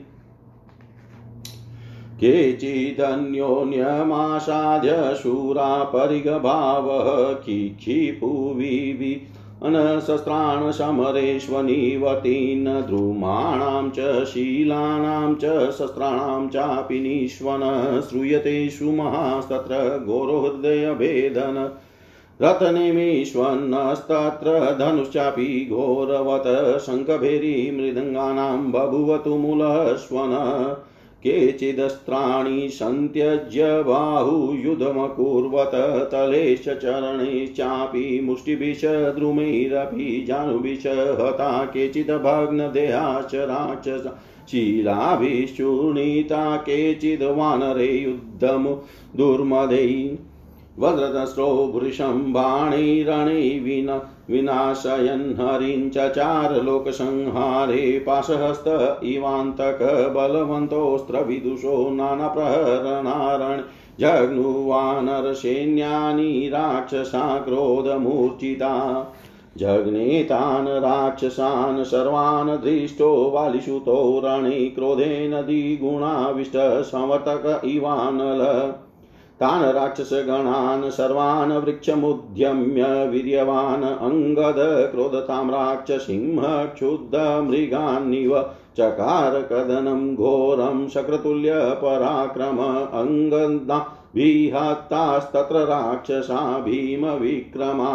केचिदन्योन्यमासाद्य 2.20 5.16
अनशस्त्रान् 9.64 10.72
समरेष्वनिवतीन् 10.72 12.66
द्रुमाणां 12.66 13.90
च 13.90 14.26
शीलानां 14.26 15.36
च 15.36 15.72
शस्त्राणां 15.72 16.48
चापि 16.48 17.00
निष्वन। 17.00 18.02
श्रूयते 18.02 18.70
सुमहास्तत्र 18.70 20.06
घोरोहृदयभेदन 20.06 21.72
रतनेमीश्वन्नस्तत्र 22.42 24.76
धनुश्चापि 24.80 25.68
घोरवत। 25.72 26.80
शङ्खभेरी 26.80 27.72
मृदङ्गानां 27.72 28.72
बभुवतु 28.72 29.30
मूलस्वन 29.30 30.30
केचिदस्त्राणि 31.24 32.70
सन्त्यज्य 32.70 33.84
बाहुयुधमकुर्वत 33.84 35.72
तलेश्च 36.12 36.70
चरणैश्चापि 36.70 38.20
मुष्टिभिषद्रुमैरपि 38.24 40.26
जानुभिष 40.28 40.88
हता 40.88 41.66
केचिद् 41.66 42.12
भग्नदेहाश्च 42.12 43.36
राक्षसा 43.36 44.24
शीलाभिश्चूर्णिता 44.52 46.58
केचिद् 46.58 47.24
वानरे 47.24 47.86
युद्धमु 47.86 48.76
दुर्मदै। 49.16 50.18
वज्रदस्रो 50.80 51.72
भृशं 51.76 52.34
बाणैरणे 52.34 53.60
विना 53.60 53.98
विनाशयन् 54.30 55.34
हरिं 55.34 55.90
चचार 55.90 56.64
लोकसंहारे 56.64 58.00
पाशहस्त 58.00 59.00
इवान्तक 59.04 60.12
बलवन्तोऽस्त्रविदुषो 60.16 61.90
नानाप्रहरणारण 61.90 63.62
जग्नुवानरसैन्यानि 64.00 66.50
राक्षसा 66.54 67.40
क्रोधमूर्छिता 67.40 69.14
जग्नेतान् 69.58 70.68
राक्षसान् 70.68 71.84
सर्वान् 71.84 72.62
दृष्टो 72.62 73.32
वालिसुतो 73.32 74.22
रणे 74.26 74.70
क्रोधेन 74.70 75.42
द्विगुणाविष्टसंवर्तक 75.42 77.62
इवानल 77.66 78.74
तान् 79.42 79.64
राक्षसगणान् 79.76 80.90
सर्वान् 80.92 81.52
वृक्षमुद्यम्य 81.64 82.88
वीर्यवान् 83.12 83.84
अङ्गद 83.84 84.58
क्रोधतां 84.92 85.46
राक्षसिंह 85.52 86.42
क्षुद्धमृगान्निव 86.74 88.34
चकार 88.78 89.38
कदनं 89.52 90.02
घोरं 90.16 90.82
शक्रतुल्यपराक्रम 90.96 92.60
अङ्गदा 93.02 93.78
विहतास्तत्र 94.16 95.62
राक्षसा 95.72 96.42
भीमविक्रमा 96.66 97.94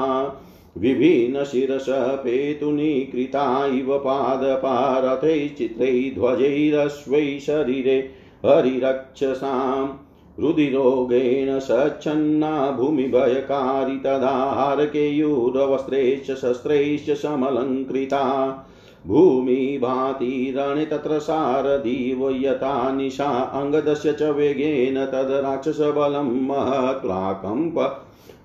विभिन्नशिरसपेतुनीकृता 0.85 3.45
इव 3.81 3.91
पादपारथैश्चित्रैः 4.07 5.99
ध्वजैरश्वै 6.15 7.27
शरीरे 7.47 7.99
हरिरक्षसाम् 8.47 9.93
रुधिरोगेण 10.41 11.59
सच्छन्ना 11.59 12.71
भूमिभयकारि 12.71 13.97
तदाहारकेयूरवस्त्रैश्च 13.97 16.37
शस्त्रैश्च 16.37 17.23
समलङ्कृता। 17.23 18.51
रणे 20.57 20.85
तत्र 20.85 21.19
सारदीव 21.19 22.31
यथा 22.31 22.93
निशा, 22.93 23.51
अङ्गदस्य 23.55 24.13
च 24.13 24.23
वेगेन 24.23 25.07
तद् 25.07 25.31
राक्षसबलं 25.31 26.47
महत्प्राकम्प। 26.47 28.01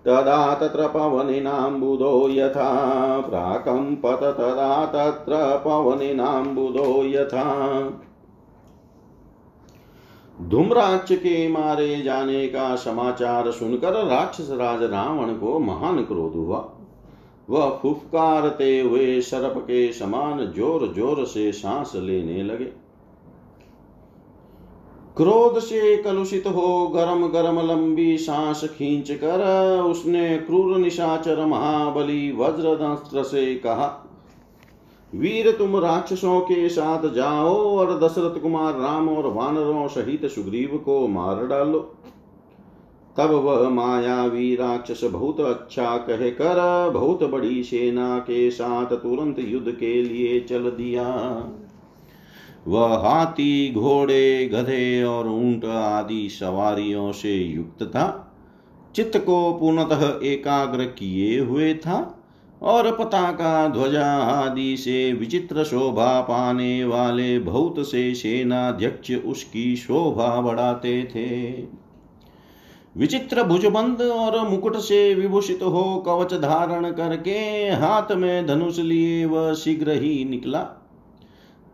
तदा 0.06 0.56
तत्र 0.56 0.88
पवनिनाम्बुदो 0.88 2.30
यथा 2.30 3.20
प्राकम्पत 3.20 4.20
तदा 4.24 4.86
तत्र 4.86 5.62
पवनिनाम्बुदो 5.66 7.06
यथा 7.06 7.74
धूम्राक्ष 10.40 11.12
के 11.14 11.48
मारे 11.48 12.02
जाने 12.02 12.48
का 12.48 12.76
समाचार 12.76 13.52
सुनकर 13.52 13.94
राक्षस 14.06 14.50
राज 14.52 14.84
रावण 14.84 15.34
को 15.34 15.60
महान 15.60 16.04
क्रोध 16.04 16.36
हुआ। 16.36 16.68
वह 17.50 17.70
फुफकारते 17.82 18.80
हुए 18.80 19.20
सर्प 19.22 19.58
के 19.58 19.92
समान 19.92 20.46
ज़ोर 20.48 20.88
ज़ोर 20.94 21.26
से 21.26 21.52
सांस 21.52 21.92
लेने 21.96 22.44
लगे। 22.44 22.66
क्रोध 25.18 25.60
से 25.60 25.96
कलुषित 25.98 26.48
हो 26.48 26.88
गरम 26.88 27.28
गरम 27.28 27.60
लंबी 27.62 28.18
सांस 28.18 28.64
खींच 28.70 29.12
कर 29.12 29.42
उसने 29.82 30.38
क्रूर 30.38 30.78
निशाचर 30.78 31.46
महाबली 31.46 32.32
वज्रदंस्त्र 32.32 33.24
से 33.24 33.56
कहा 33.56 33.88
वीर 35.16 35.52
तुम 35.52 35.78
राक्षसों 35.78 36.40
के 36.42 36.70
साथ 36.70 37.14
जाओ 37.14 37.54
और 37.78 38.00
दशरथ 38.00 38.42
कुमार 38.42 38.74
राम 38.74 39.10
और 39.10 39.28
वानरों 39.28 39.88
सहित 39.88 40.26
सुग्रीव 40.26 40.78
को 40.78 41.08
मार 41.08 41.46
डालो। 41.48 41.80
तब 43.18 43.32
वह 43.32 43.70
मायावी 43.70 44.56
राक्षस 44.56 45.02
बहुत 45.04 45.40
अच्छा 45.40 45.98
कह 45.98 46.30
कर 46.30 46.90
बहुत 46.90 47.24
बड़ी 47.24 47.64
सेना 47.64 48.20
के 48.20 48.52
साथ 48.52 48.86
तुरंत 48.86 49.40
युद्ध 49.40 49.72
के 49.72 50.04
लिए 50.04 50.40
चल 50.40 50.70
दिया। 50.70 51.06
वह 52.68 52.96
हाथी, 52.98 53.74
घोड़े, 53.74 54.50
गधे 54.54 55.04
और 55.04 55.28
ऊँट 55.28 55.66
आदि 55.66 56.30
सवारियों 56.30 57.12
से 57.12 57.36
युक्त 57.36 57.84
था। 57.84 58.26
चित्त 58.96 59.18
को 59.18 59.54
पूर्णतः 59.54 60.20
एकाग्र 60.24 60.84
किए 60.84 61.40
हुए 61.40 61.74
था। 61.74 62.16
और 62.62 62.92
पताका, 62.92 63.68
ध्वजा 63.68 64.12
आदि 64.18 64.78
से 64.78 65.14
विचित्र 65.14 65.64
शोभा 65.64 66.22
पाने 66.22 66.84
वाले 66.84 67.40
बहुत 67.40 67.76
से 67.80 68.16
सेनाध्यक्ष 68.16 69.12
उसकी 69.12 69.76
शोभा 69.76 70.42
बढ़ाते 70.42 71.04
थे। 71.04 71.52
विचित्र 72.98 73.44
भुजबंद 73.44 74.02
और 74.02 74.50
मुकुट 74.50 74.78
से 74.78 75.16
विभूषित 75.16 75.60
हो 75.64 76.04
कवच 76.06 76.34
धारण 76.34 76.92
करके 76.92 77.38
हाथ 77.70 78.12
में 78.12 78.48
धनुष 78.48 78.80
लिए 78.80 79.26
वह 79.26 79.54
शीघ्र 79.54 79.92
ही 79.92 80.26
निकला। 80.26 80.66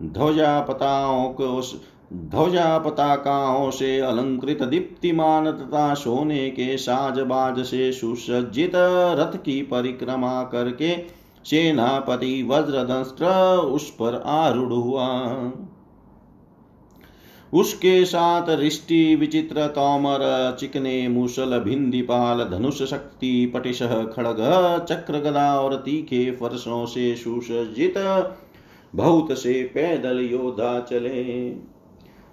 ध्वजा 0.03 0.59
पताओं 0.61 1.29
को 1.29 1.61
ध्वजा 2.13 2.77
पताकाओं 2.77 3.69
से 3.71 3.99
अलंकृत 3.99 4.63
दीप्तिमान 4.63 5.51
तथा 5.51 5.93
सोने 5.93 6.49
के 6.49 6.77
साजबाज 6.77 7.59
से 7.59 7.91
सुसज्जित 7.91 8.71
रथ 8.75 9.37
की 9.37 9.61
परिक्रमा 9.61 10.43
करके 10.43 10.95
सेनापति 11.45 12.43
वज्रदंष्ट्र 12.43 13.25
उस 13.57 13.89
पर 13.89 14.21
आरूढ़ 14.25 14.73
हुआ। 14.73 15.07
उसके 17.53 18.05
साथ 18.05 18.49
रिष्टि 18.49 19.15
विचित्र 19.15 19.67
तोमर, 19.67 20.57
चिकने 20.59 21.07
मूसल, 21.07 21.59
भिंदीपाल, 21.59 22.43
धनुष 22.43 22.81
शक्ति 22.83 23.51
पटिश 23.53 23.81
खड़ग 23.83 24.37
चक्र 24.89 25.19
गदा 25.19 25.59
और 25.59 25.75
तीखे 25.75 26.31
फरसों 26.31 26.85
से 26.85 27.15
सुसज्जित, 27.15 27.93
बहुत 28.95 29.31
से 29.31 29.63
पैदल 29.63 30.19
योद्धा 30.21 30.79
चले। 30.79 31.49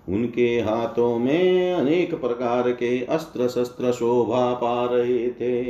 उनके 0.09 0.49
हाथों 0.61 1.19
में 1.19 1.73
अनेक 1.73 2.15
प्रकार 2.15 2.71
के 2.71 2.99
अस्त्र 3.05 3.49
शस्त्र 3.49 3.93
शोभा 3.93 4.53
पा 4.55 4.85
रहे 4.87 5.29
थे। 5.31 5.63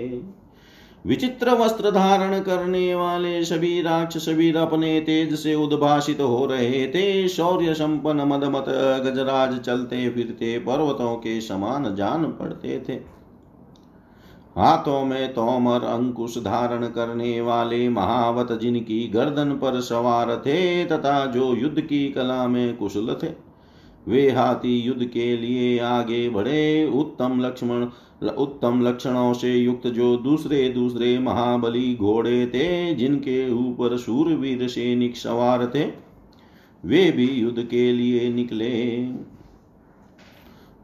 विचित्र 1.07 1.51
वस्त्र 1.51 1.91
धारण 1.91 2.41
करने 2.41 2.95
वाले 2.95 3.45
सभी 3.45 3.83
राक्षस 3.83 4.29
वीर 4.29 4.57
अपने 4.57 5.01
तेज 5.01 5.35
से 5.35 5.55
उद्भाषित 5.55 6.21
हो 6.21 6.47
रहे 6.47 6.87
थे। 6.87 7.29
शौर्य 7.29 7.75
संपन्न 7.75 8.23
मदमत 8.23 8.65
गजराज 9.05 9.59
चलते 9.59 10.09
फिरते 10.11 10.59
पर्वतों 10.59 11.15
के 11.17 11.41
समान 11.41 11.95
जान 11.95 12.25
पड़ते 12.33 12.79
थे। 12.89 12.93
हाथों 14.57 15.05
में 15.05 15.33
तोमर 15.35 15.85
अंकुश 15.85 16.39
धारण 16.39 16.87
करने 16.87 17.41
वाले 17.41 17.89
महावत 17.89 18.53
जिनकी 18.53 19.07
गर्दन 19.09 19.51
पर 19.53 19.81
सवार 19.81 20.37
थे 20.37 20.85
तथा 20.85 21.25
जो 21.27 21.55
युद्ध 21.55 21.81
की 21.81 22.09
कला 22.09 22.47
में 22.49 22.77
कुशल 22.77 23.17
थे। 23.23 23.52
वे 24.09 24.31
हाथी 24.31 24.79
युद्ध 24.79 25.05
के 25.05 25.37
लिए 25.37 25.79
आगे 25.79 26.29
बढ़े। 26.29 26.87
उत्तम 26.87 27.41
लक्ष्मण, 27.41 27.87
उत्तम 28.29 28.83
लक्षणों 28.83 29.33
से 29.33 29.55
युक्त 29.55 29.87
जो 29.87 30.17
दूसरे 30.17 30.69
दूसरे 30.69 31.19
महाबली 31.19 31.95
घोड़े 31.95 32.47
थे, 32.47 32.95
जिनके 32.95 33.51
ऊपर 33.51 33.97
सूरवीर 33.97 34.69
सैनिक 34.69 35.17
सवार 35.17 35.67
थे, 35.75 35.85
वे 36.85 37.11
भी 37.11 37.27
युद्ध 37.27 37.63
के 37.63 37.93
लिए 37.93 38.29
निकले। 38.29 38.73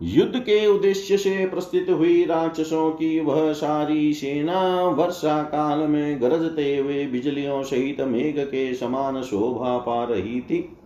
युद्ध 0.02 0.38
के 0.38 0.66
उद्देश्य 0.66 1.16
से 1.16 1.46
प्रस्तुत 1.46 1.86
हुई 1.90 2.24
राक्षसों 2.24 2.90
की 2.90 3.20
वह 3.20 3.52
सारी 3.52 4.12
सेना 4.14 4.82
वर्षा 4.82 5.42
काल 5.42 5.78
में 5.78 6.22
गरजते 6.22 6.76
हुए 6.76 7.06
बिजलियों 7.06 7.62
सहित 7.62 8.00
मेघ 8.00 8.38
के 8.38 8.74
समान 8.74 9.22
शोभा 9.22 9.78
पा 9.78 10.04
रही 10.04 10.40
थी। 10.40 10.77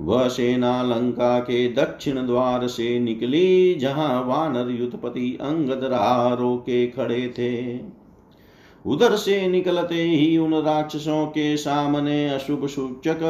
वह 0.00 0.28
सेना 0.28 0.82
लंका 0.82 1.38
के 1.38 1.72
दक्षिण 1.72 2.26
द्वार 2.26 2.66
से 2.66 2.98
निकली, 2.98 3.74
जहाँ 3.74 4.24
वानर 4.24 4.70
युद्धपति 4.70 5.38
अंगद 5.40 5.84
राह 5.84 6.34
रोके 6.34 6.86
खड़े 6.86 7.34
थे। 7.38 7.80
उधर 8.86 9.16
से 9.16 9.48
निकलते 9.48 10.02
ही 10.02 10.38
उन 10.38 10.54
राक्षसों 10.54 11.26
के 11.26 11.56
सामने 11.56 12.28
अशुभ 12.28 12.66
सूचक 12.66 13.22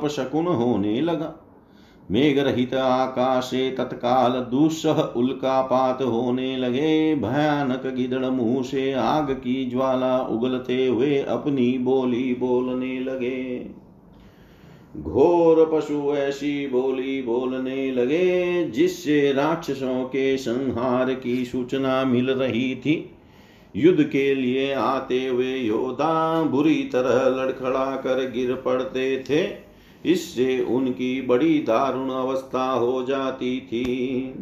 अपशकुन 0.00 0.46
होने 0.46 1.00
लगा। 1.00 1.34
मेघ 2.10 2.38
रहित 2.38 2.74
आकाश 2.74 3.44
से 3.44 3.70
तत्काल 3.70 4.32
दुस्सह 4.32 5.12
उल्कापात 5.16 6.02
होने 6.02 6.56
लगे। 6.56 7.14
भयानक 7.14 7.86
गिदड़ 7.86 8.26
मुँह 8.26 8.62
से 8.62 8.92
आग 8.92 9.30
की 9.30 9.70
ज्वाला 9.70 10.20
उगलते 10.20 10.86
हुए 10.86 11.18
अपनी 11.18 11.78
बोली 11.78 12.34
बोलने 12.34 13.00
लगे। 13.00 13.70
घोर 14.96 15.70
पशु 15.72 16.14
ऐसी 16.16 16.66
बोली 16.66 17.22
बोलने 17.22 17.92
लगे, 17.92 18.64
जिससे 18.64 19.32
राक्षसों 19.32 20.04
के 20.04 20.36
संहार 20.36 21.14
की 21.14 21.44
सूचना 21.44 22.04
मिल 22.04 22.30
रही 22.30 22.74
थी। 22.74 23.10
युद्ध 23.76 24.04
के 24.04 24.34
लिए 24.34 24.72
आते 24.72 25.26
हुए 25.26 25.56
योद्धा 25.56 26.42
बुरी 26.42 26.90
तरह 26.92 27.42
लड़खड़ा 27.42 27.96
कर 27.96 28.30
गिर 28.30 28.54
पड़ते 28.54 29.24
थे। 29.30 29.64
इससे 30.10 30.60
उनकी 30.60 31.22
बड़ी 31.22 31.58
दारुण 31.58 32.10
अवस्था 32.10 32.70
हो 32.72 33.02
जाती 33.02 33.60
थी। 33.60 34.34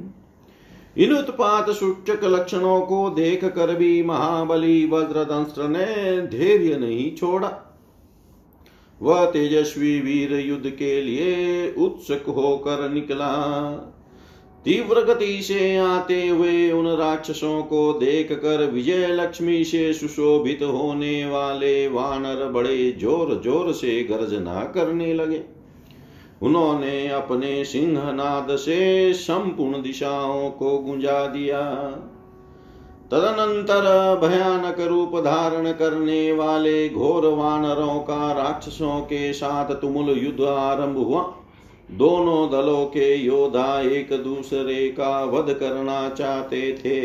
इन 0.99 1.13
उत्पात 1.13 1.71
सूचक 1.71 2.21
लक्षणों 2.25 2.81
को 2.81 3.11
देख 3.11 3.45
कर 3.45 3.75
भी 3.75 4.03
महाबली 4.03 4.87
वज्रदंस्त्र 4.87 5.69
ने 5.69 5.87
धैर्य 6.27 6.77
नहीं 6.77 7.17
छोड़ा। 7.17 7.72
वह 9.03 9.25
तेजस्वी 9.25 9.99
वीर 10.01 10.33
युद्ध 10.41 10.71
के 10.71 11.01
लिए 11.03 11.71
उत्सुक 11.79 12.29
होकर 12.29 12.89
निकला। 12.91 13.31
तीव्र 14.65 15.01
गति 15.05 15.41
से 15.43 15.77
आते 15.77 16.27
हुए 16.29 16.71
उन 16.71 16.87
राक्षसों 16.89 17.63
को 17.63 17.93
देख 17.93 18.33
कर 18.33 18.65
विजय 18.71 19.07
लक्ष्मी 19.13 19.65
से 19.65 19.93
सुशोभित 19.93 20.63
होने 20.63 21.25
वाले 21.27 21.89
वानर 21.89 22.47
बड़े 22.49 22.93
ज़ोर 22.93 23.41
ज़ोर 23.45 23.73
से 23.73 24.03
गर्जना 24.03 24.63
करने 24.75 25.13
लगे। 25.15 25.43
उन्होंने 26.43 27.09
अपने 27.09 27.65
सिंहनाद 27.65 28.57
से 28.57 29.13
संपूर्ण 29.15 29.83
दिशाओं 29.83 30.51
को 30.51 30.79
गुंजा 30.79 31.27
दिया। 31.27 31.61
तदनंतर 33.13 33.87
भयानक 34.23 34.81
रूप 34.81 35.17
धारण 35.25 35.73
करने 35.73 36.33
वाले 36.33 36.89
घोर 36.89 37.27
वानरों 37.27 37.99
का 38.01 38.33
राक्षसों 38.33 39.01
के 39.01 39.33
साथ 39.33 39.75
तुमुल 39.75 40.11
युद्ध 40.19 40.41
आरंभ 40.41 40.97
हुआ। 40.97 41.23
दोनों 41.91 42.51
दलों 42.51 42.87
के 42.87 43.15
योद्धा 43.15 43.81
एक 43.81 44.13
दूसरे 44.13 44.89
का 44.89 45.25
वध 45.25 45.53
करना 45.53 46.09
चाहते 46.09 46.73
थे। 46.73 47.01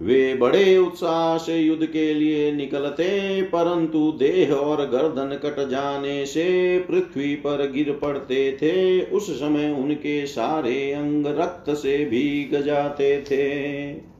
वे 0.00 0.34
बड़े 0.34 0.78
उत्साह 0.78 1.38
से 1.38 1.58
युद्ध 1.58 1.86
के 1.86 2.14
लिए 2.14 2.52
निकलते, 2.52 3.42
परंतु 3.42 4.12
देह 4.12 4.52
और 4.52 4.86
गर्दन 4.86 5.38
कट 5.44 5.68
जाने 5.68 6.26
से 6.26 6.78
पृथ्वी 6.78 7.34
पर 7.34 7.70
गिर 7.70 7.98
पड़ते 8.02 8.52
थे। 8.52 9.02
उस 9.02 9.30
समय 9.30 9.76
उनके 9.78 10.26
सारे 10.26 10.92
अंग 10.92 11.26
रक्त 11.26 11.70
से 11.70 12.04
भीग 12.04 12.62
जाते 12.62 13.20
थे। 13.20 14.11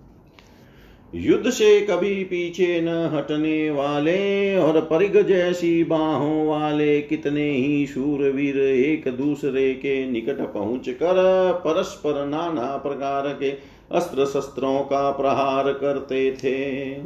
युद्ध 1.14 1.50
से 1.50 1.80
कभी 1.80 2.24
पीछे 2.24 2.80
न 2.80 2.88
हटने 3.14 3.70
वाले 3.70 4.56
और 4.56 4.80
परिग 4.80 5.22
जैसी 5.22 5.84
बाहों 5.84 6.46
वाले 6.46 7.00
कितने 7.00 7.50
ही 7.50 7.86
शूरवीर 7.86 8.56
एक 8.58 9.08
दूसरे 9.08 9.74
के 9.74 10.10
निकट 10.10 10.40
पहुँच 10.54 10.88
कर 10.88 11.52
परस्पर 11.52 12.26
नाना 12.26 12.76
प्रकार 12.76 13.28
के 13.28 13.50
अस्त्र 13.92 14.26
शस्त्रों 14.26 14.80
का 14.80 15.10
प्रहार 15.10 15.72
करते 15.72 16.32
थे। 16.32 16.96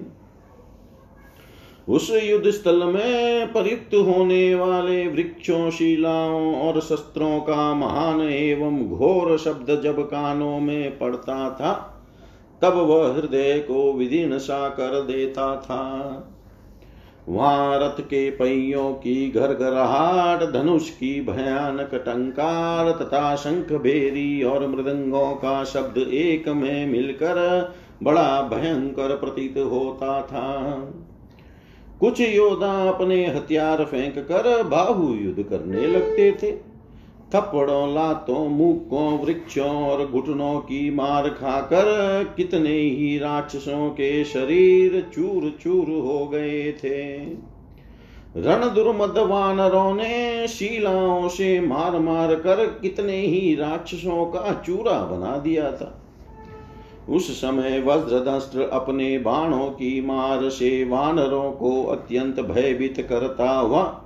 उस 1.88 2.10
युद्ध 2.24 2.50
स्थल 2.50 2.84
में 2.84 3.52
प्रयुक्त 3.52 3.94
होने 3.94 4.54
वाले 4.54 5.06
वृक्षों, 5.08 5.70
शिलाओं 5.70 6.54
और 6.54 6.80
शस्त्रों 6.80 7.40
का 7.40 7.74
महान 7.74 8.20
एवं 8.20 8.88
घोर 8.88 9.38
शब्द 9.38 9.80
जब 9.84 10.00
कानों 10.00 10.60
में 10.60 10.98
पड़ता 10.98 11.50
था 11.50 11.95
तब 12.62 12.74
वह 12.74 13.14
हृदय 13.14 13.58
को 13.58 13.92
विदीर्ण 13.92 14.38
सा 14.38 14.68
कर 14.68 15.02
देता 15.02 15.56
था। 15.56 16.22
वहाँ 17.28 17.78
रथ 17.78 18.00
के 18.00 18.30
पहियों 18.30 18.92
की 18.92 19.30
घर 19.30 19.40
घरघराहट, 19.40 20.52
धनुष 20.52 20.90
की 20.90 21.20
भयानक 21.20 21.94
टंकार 21.94 22.90
तथा 22.90 23.36
शंख 23.36 23.72
भेरी 23.72 24.42
और 24.42 24.66
मृदंगों 24.66 25.34
का 25.34 25.64
शब्द 25.64 25.98
एक 25.98 26.48
में 26.48 26.86
मिलकर 26.86 27.68
बड़ा 28.02 28.42
भयंकर 28.42 29.16
प्रतीत 29.16 29.54
होता 29.58 30.22
था। 30.22 30.74
कुछ 32.00 32.20
योद्धा 32.20 32.88
अपने 32.88 33.26
हथियार 33.26 33.84
फेंक 33.84 34.18
कर 34.18 34.62
बाहु 34.62 35.14
युद्ध 35.14 35.42
करने 35.42 35.86
लगते 35.86 36.32
थे। 36.42 36.75
थप्पड़ों, 37.34 37.94
लातों 37.94 38.48
मुक्कों 38.48 39.18
वृक्षों 39.18 39.84
और 39.84 40.06
घुटनों 40.06 40.60
की 40.60 40.90
मार 40.90 41.28
खाकर 41.28 41.84
कितने 42.36 42.78
ही 42.78 43.18
राक्षसों 43.18 43.90
के 43.90 44.24
शरीर 44.24 45.10
चूर 45.14 45.58
चूर 45.62 46.02
हो 46.02 46.26
गए 46.26 46.72
थे। 46.72 47.24
रण 48.36 48.74
दुर्मद 48.74 49.18
वानरों 49.18 49.94
ने 49.94 50.48
शिलाओं 50.48 51.28
से 51.28 51.60
मार 51.60 51.98
मार 51.98 52.34
कर 52.34 52.66
कितने 52.66 53.20
ही 53.20 53.54
राक्षसों 53.54 54.26
का 54.26 54.62
चूरा 54.66 55.04
बना 55.04 55.36
दिया 55.36 55.72
था। 55.72 56.02
उस 57.08 57.40
समय 57.40 57.80
वज्रदस्त्र 57.80 58.62
अपने 58.62 59.18
बाणों 59.18 59.66
की 59.70 60.00
मार 60.00 60.48
से 60.48 60.84
वानरों 60.84 61.52
को 61.52 61.84
अत्यंत 61.84 62.40
भयभीत 62.40 63.06
करता 63.08 63.50
हुआ 63.50 64.02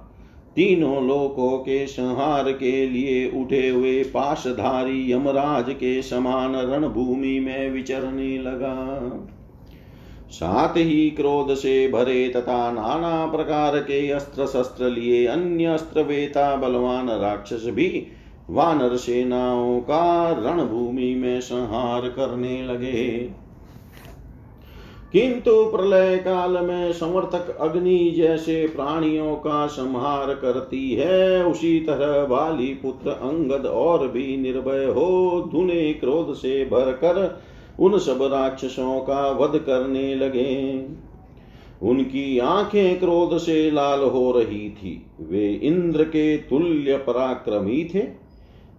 तीनों 0.57 1.07
लोकों 1.09 1.59
के 1.59 1.87
संहार 1.87 2.53
के 2.53 2.87
लिए 2.87 3.31
उठे 3.31 3.69
हुए 3.69 4.03
पाशधारी 4.03 5.13
यमराज 5.13 5.67
के 5.71 6.03
समान 6.03 6.57
रणभूमि 6.57 7.41
में 7.41 7.71
विचरने 7.71 8.39
लगा। 8.39 8.77
साथ 10.31 10.77
ही 10.77 11.11
क्रोध 11.11 11.55
से 11.55 11.89
भरे 11.89 12.29
तथा 12.29 12.73
नाना 12.73 13.27
प्रकार 13.27 13.79
के 13.79 14.11
अस्त्र 14.11 14.47
शस्त्र 14.47 14.91
लिए 14.91 15.27
अन्य 15.27 15.65
अस्त्र 15.65 16.03
वेता 16.03 16.57
बलवान 16.57 17.09
राक्षस 17.11 17.63
भी 17.67 18.07
वानर 18.51 18.97
सेनाओं 18.97 19.81
का 19.81 20.31
रणभूमि 20.31 21.15
में 21.15 21.41
संहार 21.41 22.09
करने 22.09 22.63
लगे। 22.63 23.31
किंतु 25.13 25.65
प्रलय 25.65 26.17
काल 26.17 26.51
में 26.51 26.93
समर्थक 26.93 27.57
अग्नि 27.61 28.15
जैसे 28.17 28.67
प्राणियों 28.67 29.37
का 29.37 29.67
संहार 29.67 30.35
करती 30.35 30.93
है, 30.93 31.45
उसी 31.45 31.81
तरह 31.81 32.25
बाली 32.25 32.67
पुत्र 32.67 33.11
अंगद 33.11 33.67
और 33.67 34.09
भी 34.09 34.37
निर्भय 34.37 34.85
हो 34.85 35.49
धुने 35.53 35.93
क्रोध 35.93 36.35
से 36.35 36.65
भरकर 36.65 37.41
उन 37.81 37.99
सब 37.99 38.19
राक्षसों 38.23 39.01
का 39.01 39.31
वध 39.31 39.59
करने 39.59 40.15
लगे। 40.15 40.85
उनकी 41.83 42.39
आँखें 42.39 42.99
क्रोध 42.99 43.39
से 43.39 43.71
लाल 43.71 44.01
हो 44.01 44.33
रही 44.33 44.71
थी। 44.71 45.07
वे 45.21 45.53
इंद्र 45.53 46.05
के 46.05 46.37
तुल्य 46.37 46.97
पराक्रमी 46.97 47.91
थे। 47.95 48.20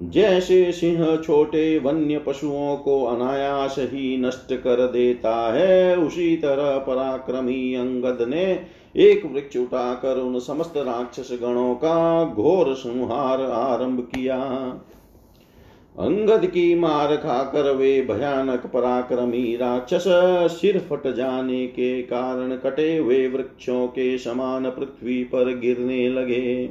जैसे 0.02 0.72
सिंह 0.72 1.18
छोटे 1.18 1.80
वन्य 1.80 2.18
पशुओं 2.18 2.76
को 2.78 3.04
अनायास 3.06 3.76
ही 3.80 4.18
नष्ट 4.18 4.54
कर 4.54 4.88
देता 4.88 5.54
है, 5.54 5.98
उसी 5.98 6.36
तरह 6.38 6.78
पराक्रमी 6.78 7.76
अंगद 7.76 8.26
ने 8.30 8.66
एक 8.96 9.26
वृक्ष 9.26 9.58
उठाकर 9.58 10.18
उन 10.18 10.40
समस्त 10.40 10.74
राक्षस 10.78 11.30
गणों 11.42 11.76
का 11.76 12.26
घोर 12.26 12.74
संहार 12.74 13.42
आरंभ 13.42 14.00
किया। 14.00 14.40
अंगद 16.00 16.46
की 16.46 16.76
मार 16.76 17.16
खाकर 17.16 17.72
वे 17.72 18.02
भयानक 18.02 18.66
पराक्रमी 18.66 19.56
राक्षस 19.56 20.04
सिर 20.52 20.80
फट 20.80 21.08
जाने 21.16 21.66
के 21.68 22.02
कारण 22.02 22.56
कटे 22.56 22.98
हुए 22.98 23.28
वृक्षों 23.28 23.88
के 23.88 24.18
समान 24.18 24.70
पृथ्वी 24.70 25.24
पर 25.24 25.60
गिरने 25.60 26.10
लगे। 26.10 26.70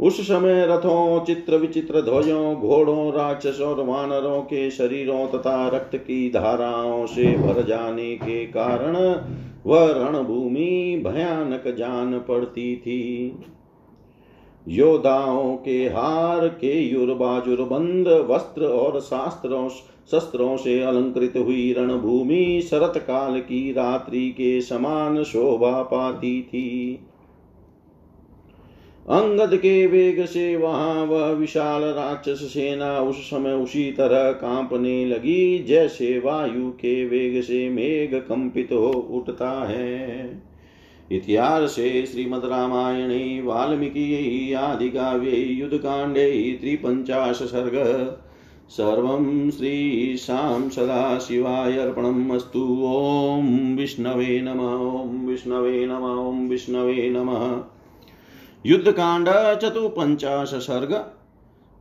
उस 0.00 0.20
समय 0.20 0.66
रथों 0.66 1.24
चित्र 1.24 1.56
विचित्र 1.56 2.00
ध्वजों 2.00 2.54
घोड़ों, 2.54 3.12
राक्षस 3.12 3.60
और 3.60 3.84
वानरों 3.84 4.42
के 4.42 4.70
शरीरों 4.70 5.26
तथा 5.26 5.68
रक्त 5.68 5.96
की 5.96 6.30
धाराओं 6.30 7.06
से 7.06 7.36
भर 7.38 7.62
जाने 7.62 8.14
के 8.16 8.44
कारण 8.46 8.96
वह 9.66 9.92
रणभूमि 9.92 11.02
भयानक 11.06 11.74
जान 11.76 12.18
पड़ती 12.18 12.76
थी। 12.76 13.32
योद्धाओं 14.68 15.56
के 15.56 15.84
हार 15.86 16.48
के 16.48 16.80
युरबाजुर 16.80 17.62
बंद 17.62 18.08
वस्त्र 18.08 18.64
और 18.64 19.00
शास्त्रों, 19.00 19.68
शस्त्रों 20.12 20.56
से 20.56 20.82
अलंकृत 20.82 21.32
हुई 21.36 21.72
रणभूमि 21.78 22.62
शरत 22.70 22.92
काल 22.96 23.40
की 23.40 23.72
रात्रि 23.72 24.28
के 24.30 24.60
समान 24.60 25.22
शोभा 25.22 25.82
पाती 25.82 26.42
थी। 26.42 27.00
अंगद 29.10 29.56
के 29.56 29.86
वेग 29.86 30.24
से 30.24 30.56
वहाँ 30.56 31.04
वह 31.04 31.26
विशाल 31.26 31.82
राक्षस 31.82 32.40
सेना 32.42 33.00
उस 33.00 33.16
समय 33.16 33.52
उसी 33.52 33.92
तरह 33.92 34.32
कांपने 34.32 35.06
लगी, 35.06 35.64
जैसे 35.64 36.18
वायु 36.18 36.70
के 36.70 37.04
वेग 37.04 37.42
से 37.42 37.68
मेघ 37.68 38.14
कंपित 38.14 38.68
हो 38.72 38.88
उठता 38.88 39.68
है। 39.68 40.42
इतिहास 41.12 41.70
श्रीमद् 41.70 42.44
रामायणे, 42.44 43.42
वाल्मीकि, 43.44 44.52
आदिकाव्ये 44.52 45.36
युद्धकाण्डे 45.36 46.58
सर्ग। 47.42 47.74
सर्वं 48.68 49.50
श्रीशां 49.50 50.68
सदाशिवाय 50.68 51.78
अर्पणम् 51.78 52.30
अस्तु 52.30 52.82
ॐ 52.84 53.76
विष्णवे 53.76 54.40
नम 54.40 54.60
ॐ 55.00 55.26
विष्णवे 55.26 55.86
नम 55.86 56.28
ॐ 56.28 56.48
विष्णवे 56.48 57.10
नमः। 57.10 57.77
युद्ध 58.64 58.90
कांड 58.90 59.28
चतुपंचाश 59.58 60.54
सर्ग। 60.54 60.92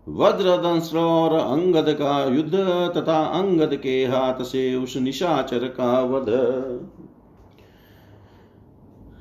वज्रदंश्र 0.08 0.98
और 0.98 1.34
अंगद 1.34 1.90
का 1.90 2.24
युद्ध 2.26 2.56
तथा 2.98 3.24
अंगद 3.40 3.76
के 3.76 4.06
हाथ 4.06 4.44
से 4.44 4.76
उस 4.76 4.98
निशाचर 4.98 5.68
का 5.68 6.02
वध। 6.02 6.30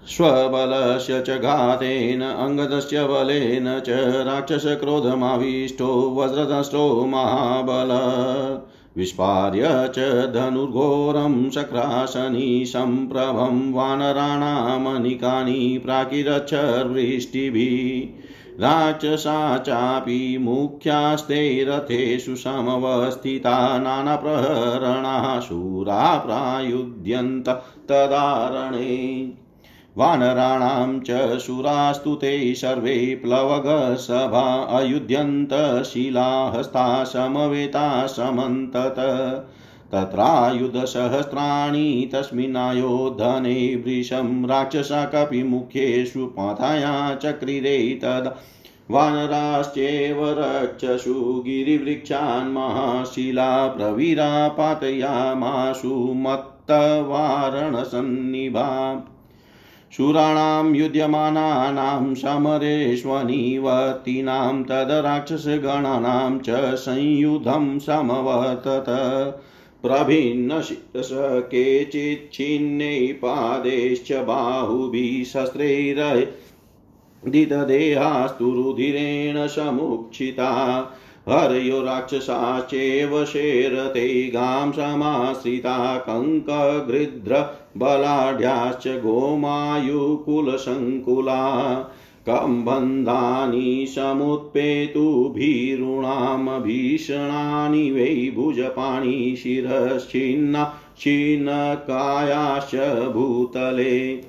स्वबलस्य 0.06 1.20
च 1.20 1.30
घातेन 1.30 2.22
अङ्गदस्य 2.22 3.04
बलेन 3.04 3.80
च 3.80 3.88
राक्षसक्रोधमाविष्टो 4.26 5.88
वज्रदंष्टो 6.10 7.04
महाबल। 7.06 7.90
विस्पार्य 8.96 9.68
च 9.68 10.32
धनुर्घोरं 10.34 11.50
शक्राशनिसम्प्रभं 11.50 13.72
वानराणामनिकानि 13.72 15.80
प्राकिरच्छर्वृष्टिभिः। 15.84 18.22
राक्षसा 18.60 19.58
चापि 19.58 20.38
मुख्यास्ते 20.40 21.64
रथेषु 21.64 22.36
समवस्थिता 22.36 23.78
नानाप्रहरणाः 23.78 25.40
शूरा 25.40 26.18
प्रायुध्यन्त 26.18 27.62
तदारणे। 27.88 29.32
वानराणां 29.98 31.00
च 31.00 31.38
शूरास्तु 31.38 32.14
ते 32.14 32.54
सर्वे 32.54 33.20
प्लवगसभा 33.24 34.62
अयुध्यन्तशिलाहस्ता 34.62 37.04
समवेता 37.04 38.06
समन्तत। 38.06 38.94
तत्रायुधसहस्राणि 39.92 42.10
तस्मिन्नायोधने 42.14 43.76
वृषं 43.76 44.46
राक्षसा 44.46 45.04
कपिमुखेषु 45.04 46.26
पाथाया 46.26 47.14
चक्रिरे 47.14 48.00
तदा। 48.02 48.36
वानराश्चेव 48.90 50.34
रक्षसु 50.38 51.42
गिरिवृक्षान् 51.46 52.52
महाशिला 52.52 53.66
प्रवीरा 53.66 54.48
पातयामाशु 54.48 56.12
मत्तवारणसन्निभा। 56.16 58.66
शूराणां 59.96 60.74
युध्यमानानां 60.74 62.14
समरेष्वनिवतीनां 62.14 64.62
तद्राक्षसगणानां 64.62 66.38
च 66.38 66.74
संयुधं 66.74 67.78
समवर्तत। 67.78 68.84
प्रभिन्नशिरस 69.82 71.10
केचिच्छिन्नै 71.22 73.12
पादैश्च 73.12 74.12
बाहुभिः 74.12 75.24
रुधिरेण 78.40 79.46
समुक्षिता। 79.46 80.80
हरयो 81.28 81.82
राक्षसाश्चेव 81.82 83.24
शेरते 83.24 84.30
गां 84.34 84.72
समाश्रिता 84.72 85.98
कङ्कगृध्र 85.98 87.44
बलाढ्याश्च 87.76 88.88
गोमायुकुलसङ्कुला। 88.88 91.40
कम्बन्धानि 92.28 93.86
समुत्पेतुभिरुणां 93.86 96.62
भीषणानि 96.62 97.90
वै 97.90 98.32
भुजपाणि 98.36 99.36
शिरश्चिन्ना 99.36 100.74
छिन्नकायाश्च 101.00 103.12
भूतले। 103.12 104.22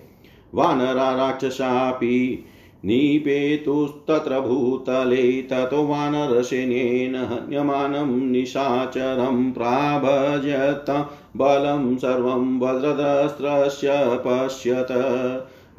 वानरा 0.55 1.13
राक्षसापि 1.13 2.43
निपेतुस्तत्र 2.87 4.39
भूतले 4.39 5.41
ततो 5.41 5.87
वानरसेनेन 5.87 7.15
हन्यमानं 7.15 8.31
निशाचरं 8.31 9.51
प्राभजत, 9.51 11.09
बलं 11.37 11.97
सर्वं 11.97 12.59
वज्रदस्त्रस्य 12.59 14.19
पश्यत। 14.27 14.87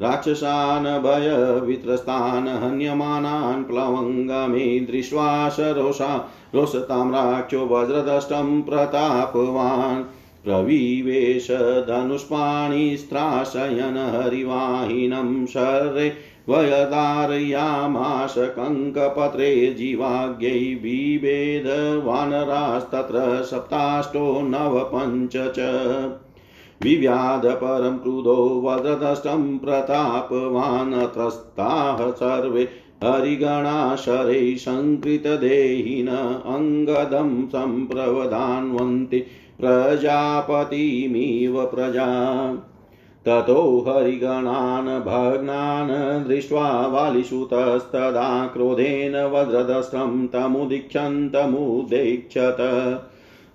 राक्षसान् 0.01 1.03
भयवित्रस्तान् 1.03 2.47
हन्यमानान् 2.47 3.63
प्लवङ्गमे 3.63 4.79
दृष्ट्वा 4.79 5.49
सरोषा 5.49 6.29
रोषतां 6.55 7.11
राक्षो 7.11 7.65
वज्रदष्टं 7.65 8.61
प्रतापवान्। 8.61 10.03
प्रविवेश 10.45 11.47
धनुष्पाणिस्त्राशयन 11.87 13.97
हरिवाहिनं 13.97 15.45
शर्रे 15.45 16.28
वयदारयामाश 16.49 18.35
कङ्कपत्रे 18.37 19.75
जीवाज्ञै 19.77 20.75
बिभेद 20.83 21.65
वानरास्तत्र 22.05 23.43
सप्ताष्टो 23.43 24.41
नवपञ्च 24.41 25.53
च 25.57 25.59
विव्याध 26.83 27.45
परं 27.45 27.97
क्रुधो 27.97 28.61
वददष्टं 28.65 29.57
प्रतापवानत्रस्ताः 29.57 32.11
सर्वे 32.11 32.67
हरिगणाशरै 33.03 34.57
सङ्कृतदेहिन 34.57 36.07
अङ्गदं 36.55 37.47
सम्प्रवदान्वन्ति 37.47 39.25
प्रजापतिमिव 39.61 41.65
प्रजा। 41.65 42.07
ततो 43.29 43.85
हरिगणान् 43.87 45.01
भग्नान् 45.01 46.27
दृष्ट्वा 46.27 46.87
वालिसुतस्तदा 46.87 48.47
क्रोधेन 48.47 49.25
वज्रदस्त्रं 49.25 50.27
तमुदीक्षन्तमुदीक्षत 50.27 52.57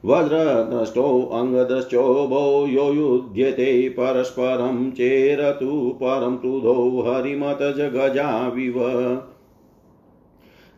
वज्रदष्टोऽङ्गदश्चोभो 0.05 2.67
यो 2.67 2.93
युध्यते 2.93 3.89
परस्परं 3.89 4.91
चेरतु 4.91 5.99
परं 6.03 6.37
क्रुधो 6.37 7.05
हरिमतजगजाविव। 7.07 8.75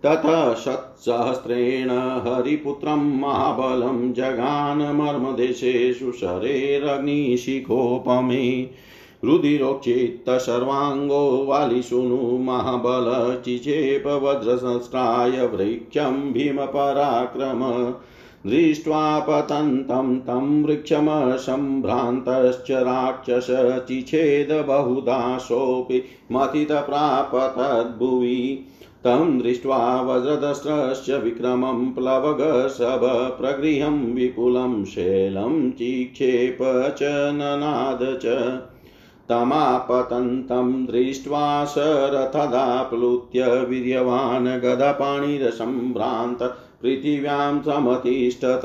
ततः 0.05 0.55
शत्सहस्रेण 0.55 1.91
हरिपुत्रं 2.27 3.21
महाबलं 3.21 4.13
जगानमर्मदेशेषु 4.13 6.13
शरेरग्निशिखोपमे 6.13 8.71
रुधिरोक्षित्त 9.25 10.31
सर्वाङ्गो 10.31 11.47
वालिशुनु 11.47 12.39
महाबलचिचेप 12.39 14.07
वज्रसंस्राय 14.07 15.47
वृक्षं 15.47 16.33
भीमपराक्रम। 16.33 17.95
दृष्ट्वा 18.47 19.21
पतन्तं 19.21 20.19
तं 20.19 20.63
वृक्षमसम्भ्रान्तश्च 20.63 22.71
राक्षस 22.71 23.47
चिछेद 23.89 24.65
बहुदाशोऽपि 24.69 26.03
मथितप्रापतद्भुवि 26.33 28.67
तं 29.07 29.39
दृष्ट्वा 29.39 30.01
वज्रदस्त्रस्य 30.01 31.19
विक्रमं 31.19 31.93
प्लवगसभ 31.93 33.01
प्रगृहं 33.41 34.15
विपुलं 34.15 34.85
शैलं 34.85 35.71
चिक्षेप 35.71 36.59
च। 36.99 37.03
ननाद 37.35 38.19
च 38.23 38.27
तमापतन्तं 39.29 40.87
दृष्ट्वा 40.87 41.65
शरथदाप्लुत्य 41.65 43.47
वीर्यवान् 43.47 44.47
गदपाणिरसम्भ्रान्त 44.47 46.43
पृथिव्यां 46.83 47.61
समतिष्ठत। 47.61 48.63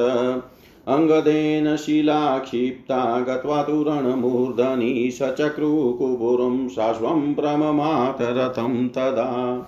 अङ्गदेन 0.87 1.75
शिलाक्षिप्ता 1.75 3.19
गत्वा 3.21 3.63
तु 3.63 3.83
रणमूर्धनि 3.87 5.11
सचक्रुकुबुरं 5.11 6.69
शाश्वं 6.69 7.33
प्रममातरथं 7.33 8.87
तदा। 8.87 9.65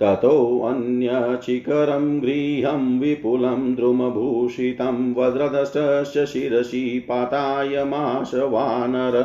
ततोऽन्यचिकरं 0.00 2.04
गृहं 2.22 2.84
विपुलं 3.00 3.74
द्रुमभूषितं 3.74 5.14
वज्रदशस्य 5.14 6.26
शिरसि 6.26 6.82
पातायमाश 7.08 8.34
वानर 8.34 9.16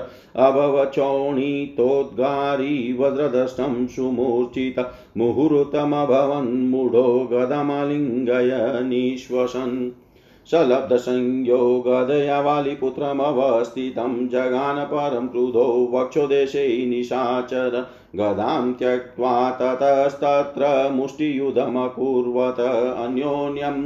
अभवचोणितोद्गारी 0.48 2.94
वज्रदष्टं 3.00 3.88
सुमूर्छित 3.88 4.80
मुहूर्तमभवन्मूढो 5.18 7.06
गदमलिङ्गय 7.32 8.52
निश्वसन् 8.90 9.78
सलब्धसंयोगदया 10.52 12.40
वालिपुत्रमवस्थितं 12.42 14.28
जगान 14.28 14.84
परं 14.84 15.28
क्रुधो 15.28 15.66
वक्षोदेशे 15.94 16.64
निशाचर 16.90 17.76
गदां 18.16 18.74
त्यक्त्वा 18.74 19.34
ततस्तत्र 19.62 20.70
मुष्टियुधमकुर्वत 20.94 22.60
अन्योन्यं 22.60 23.80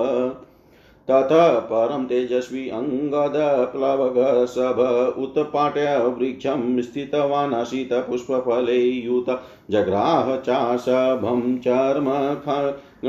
ततः 1.10 1.58
परं 1.58 2.04
तेजस्वी 2.04 2.68
अङ्गदप्लवगसभ 2.68 4.76
उत्पाट्य 5.18 6.14
वृक्षं 6.18 6.82
स्थितवान् 6.82 7.54
असितपुष्पफले 7.54 8.82
युत 8.82 9.40
जग्राह 9.70 10.36
चाशभं 10.36 11.58
चर्म 11.58 12.36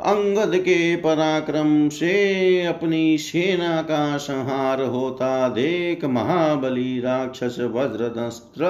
अंगद 0.00 0.56
के 0.56 0.96
पराक्रम 0.96 1.88
से 1.88 2.66
अपनी 2.66 3.18
सेना 3.18 3.82
का 3.82 4.16
संहार 4.16 4.82
होता 4.82 5.48
देख 5.48 6.04
महाबली 6.04 7.00
राक्षस 7.00 7.56
वज्रदस्त्र 7.60 8.64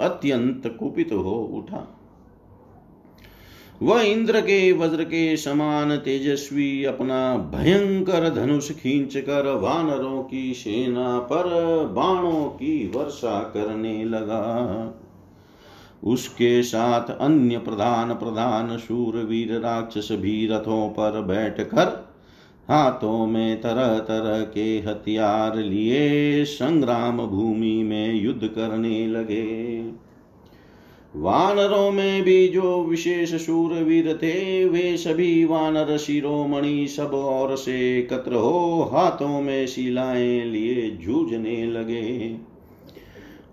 अत्यंत 0.00 0.76
कुपित 0.80 1.12
हो 1.12 1.50
उठा। 1.54 1.95
वह 3.82 4.02
इंद्र 4.02 4.40
के 4.40 4.72
वज्र 4.72 5.04
के 5.04 5.36
समान 5.36 5.96
तेजस्वी 5.96 6.84
अपना 6.84 7.36
भयंकर 7.36 8.34
धनुष 8.34 8.70
खींच 8.70 9.16
कर 9.16 9.52
वानरों 9.54 10.22
की 10.22 10.54
सेना 10.54 11.18
पर 11.18 11.44
बाणों 11.92 12.44
की 12.44 12.92
वर्षा 12.94 13.40
करने 13.40 14.04
लगा। 14.04 14.94
उसके 16.04 16.62
साथ 16.62 17.18
अन्य 17.18 17.58
प्रधान 17.58 18.14
प्रधान 18.14 18.78
शूरवीर 18.78 19.60
राक्षस 19.60 20.08
भी 20.12 20.46
रथों 20.46 20.88
पर 20.88 21.20
बैठकर 21.20 22.06
हाथों 22.68 23.26
में 23.26 23.60
तरह 23.60 23.98
तरह 23.98 24.40
के 24.40 24.78
हथियार 24.78 25.56
लिए 25.56 26.44
संग्राम 26.44 27.26
भूमि 27.26 27.82
में 27.82 28.14
युद्ध 28.14 28.46
करने 28.46 29.06
लगे। 29.06 29.82
वानरों 31.16 31.90
में 31.90 32.22
भी 32.22 32.48
जो 32.48 32.84
विशेष 32.84 33.34
शूरवीर 33.34 34.18
थे, 34.22 34.64
वे 34.64 34.96
सभी 34.96 35.44
वानर, 35.44 35.96
शिरोमणि 35.96 36.86
सब 36.86 37.14
और 37.14 37.56
से 37.56 37.98
एकत्र 37.98 38.34
हो 38.34 38.90
हाथों 38.92 39.40
में 39.40 39.66
शिलाएँ 39.66 40.44
लिए 40.44 40.90
जूझने 40.90 41.66
लगे। 41.66 42.36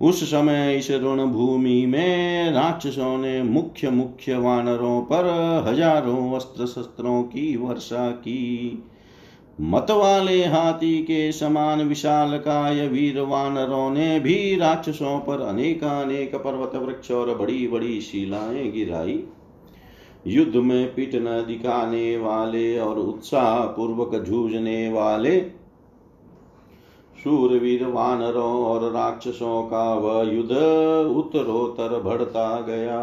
उस 0.02 0.24
समय 0.24 0.76
इस 0.78 0.92
ऋण 0.92 1.26
भूमि 1.26 1.86
में 1.86 2.52
राक्षसों 2.52 3.18
ने 3.18 3.44
मुख्य 3.44 3.90
मुख्य 3.90 4.38
वानरों 4.38 5.02
पर 5.02 5.26
हज़ारों 5.68 6.34
अस्त्र 6.34 6.66
शस्त्रों 6.66 7.24
की 7.24 7.56
वर्षा 7.58 8.10
की। 8.12 8.84
मत 9.62 9.88
वाले 9.92 10.46
हाथी 10.46 11.02
के 11.02 11.32
समान 11.32 11.82
विशाल 11.82 12.38
काय 12.38 12.88
वीर 12.88 13.20
वानरों 13.22 13.90
ने 13.90 14.20
भी 14.20 14.56
राक्षसों 14.56 15.20
पर 15.20 15.42
अनेकानेक 15.42 16.36
पर्वत 16.36 16.76
वृक्ष 16.76 17.12
और 17.12 17.36
बड़ी 17.36 17.68
बड़ी 17.68 18.02
शिलाएँ 18.02 18.72
गिराई। 18.72 19.24
युद्ध 20.28 20.56
में 20.56 20.96
पिट 20.96 21.16
न 21.16 21.44
दिखाने 21.48 22.18
वाले 22.18 22.80
और 22.80 23.00
उत्साह 23.00 23.60
पूर्वक 23.60 24.16
जूझने 24.16 24.90
वाले 24.90 25.40
शूरवीर 27.24 27.86
वानरों 27.86 28.66
और 28.66 28.92
राक्षसों 28.92 29.64
का 29.64 29.94
वह 29.94 30.24
युद्ध 30.32 30.52
उत्तरोत्तर 31.18 32.00
बढ़ता 32.00 32.62
गया। 32.62 33.00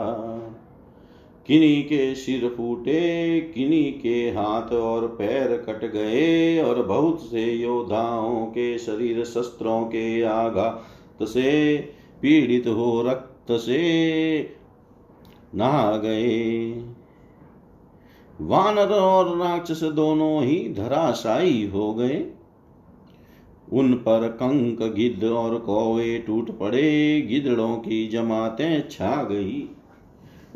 किन्हीं 1.50 1.84
के 1.84 2.14
सिर 2.14 2.54
फूटे 2.56 3.40
किन्हीं 3.40 4.00
के 4.00 4.30
हाथ 4.30 4.72
और 4.72 5.06
पैर 5.06 5.56
कट 5.56 5.92
गए 5.92 6.62
और 6.62 6.82
बहुत 6.82 7.20
से 7.22 7.52
योद्धाओं 7.52 8.46
के 8.46 8.78
शरीर 8.78 9.24
शस्त्रों 9.24 9.84
के 9.84 10.22
आघात 10.22 10.84
से 11.22 11.76
पीड़ित 12.22 12.66
हो 12.66 13.02
रक्त 13.02 13.52
से 13.52 14.50
नहा 15.54 15.96
गए। 15.96 16.70
वानर 18.40 18.88
और 18.88 19.38
राक्षस 19.38 19.82
दोनों 19.82 20.42
ही 20.42 20.74
धराशायी 20.74 21.66
हो 21.66 21.94
गए। 21.94 22.26
उन 23.72 23.94
पर 23.94 24.28
कंक, 24.28 24.82
गिद्ध 24.82 25.24
और 25.24 25.58
कौवे 25.58 26.18
टूट 26.18 26.58
पड़े। 26.58 27.20
गिदड़ों 27.20 27.76
की 27.76 28.08
जमातें 28.08 28.88
छा 28.88 29.24
गई। 29.24 29.68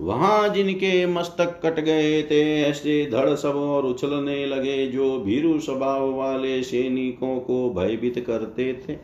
वहाँ 0.01 0.49
जिनके 0.49 1.07
मस्तक 1.07 1.61
कट 1.63 1.81
गए 1.81 2.23
थे, 2.23 2.63
ऐसे 2.63 3.11
धड़ 3.13 3.35
सब 3.35 3.57
और 3.57 3.85
उछलने 3.87 4.47
लगे 4.47 4.87
जो 4.87 5.19
भीरु 5.19 5.61
स्वभाव 5.61 6.15
वाले 6.15 6.63
सैनिकों 6.63 7.39
को 7.41 7.71
भयभीत 7.71 8.25
करते 8.27 8.73
थे। 8.73 8.97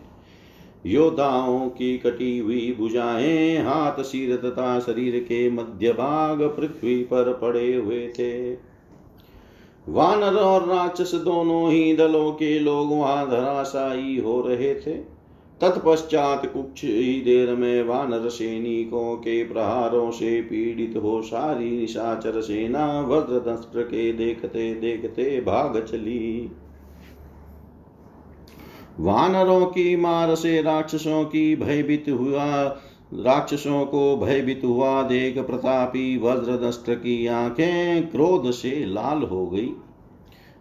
योद्धाओं 0.87 1.69
की 1.69 1.99
कटी 1.99 2.39
हुई 2.39 2.75
भुजाएँ 2.79 3.57
हाथ 3.59 4.03
सिर 4.03 4.37
तथा 4.37 4.81
शरीर 4.81 5.19
के 5.21 5.51
मध्य 5.51 5.93
भाग 5.93 6.43
पृथ्वी 6.43 7.03
पर 7.03 7.33
पड़े 7.33 7.75
हुए 7.75 8.07
थे। 8.09 8.53
वानर 9.89 10.35
और 10.35 10.69
राक्षस 10.69 11.15
दोनों 11.15 11.71
ही 11.71 11.97
दलों 11.97 12.33
के 12.33 12.59
लोग 12.59 12.91
वहाँ 12.91 13.31
धराशायी 13.31 14.17
हो 14.17 14.41
रहे 14.41 14.75
थे। 14.75 14.95
तत्पश्चात 15.61 16.47
कुछ 16.47 16.85
ही 16.85 17.21
देर 17.21 17.55
में 17.55 17.83
वानर 17.83 18.29
सैनिकों 18.29 19.17
के 19.17 19.43
प्रहारों 19.45 20.11
से 20.11 20.41
पीड़ित 20.41 20.95
हो 20.97 21.23
सारी 21.23 21.71
निशाचर 21.71 22.41
सेना 22.41 23.01
वज्रदस्त्र 23.01 23.83
के 23.83 24.13
देखते 24.13 24.75
देखते 24.75 25.41
भाग 25.41 25.81
चली। 25.85 26.51
वानरों 29.01 29.67
की 29.67 29.97
मार 29.97 30.35
से 30.35 30.63
राक्षसों 30.63 31.25
की 31.25 31.57
भयभीत 31.57 32.05
हुआ, 32.09 32.63
राक्षसों 33.15 33.85
को 33.87 34.17
भयभीत 34.17 34.61
हुआ 34.65 35.03
देख 35.03 35.39
प्रतापी 35.39 36.17
वज्रदस्त्र 36.19 36.95
की 36.95 37.27
आँखें 37.27 38.11
क्रोध 38.11 38.51
से 38.51 38.85
लाल 38.87 39.23
हो 39.23 39.47
गई। 39.47 39.73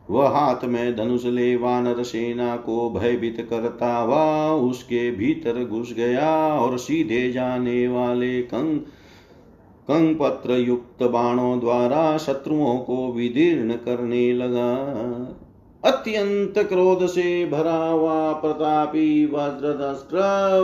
वह 0.10 0.28
हाथ 0.28 0.66
में 0.66 0.96
धनुष 0.96 1.26
ले 1.26 1.56
वानर 1.56 2.04
सेना 2.04 2.56
को 2.56 2.90
भयभीत 2.90 3.48
करता 3.50 3.98
हुआ 3.98 4.52
उसके 4.52 5.12
भीतर 5.12 5.66
घुस 5.66 5.94
गया 5.94 6.54
और 6.54 6.78
सीधे 6.78 7.32
जाने 7.32 7.88
वाले 7.88 8.42
कंग 8.42 8.80
कंग 9.88 10.16
पत्र 10.16 10.54
युक्त 10.54 11.04
बाणों 11.04 11.60
द्वारा 11.60 12.18
शत्रुओं 12.18 12.78
को 12.78 13.12
विदीर्ण 13.14 13.74
करने 13.74 14.34
लगा। 14.34 14.74
अत्यंत 15.86 16.58
क्रोध 16.58 17.06
से 17.08 17.46
भरा 17.46 17.78
हुआ 17.78 18.34
प्रतापी 18.34 19.26
वज्रदस्त्र, 19.26 20.18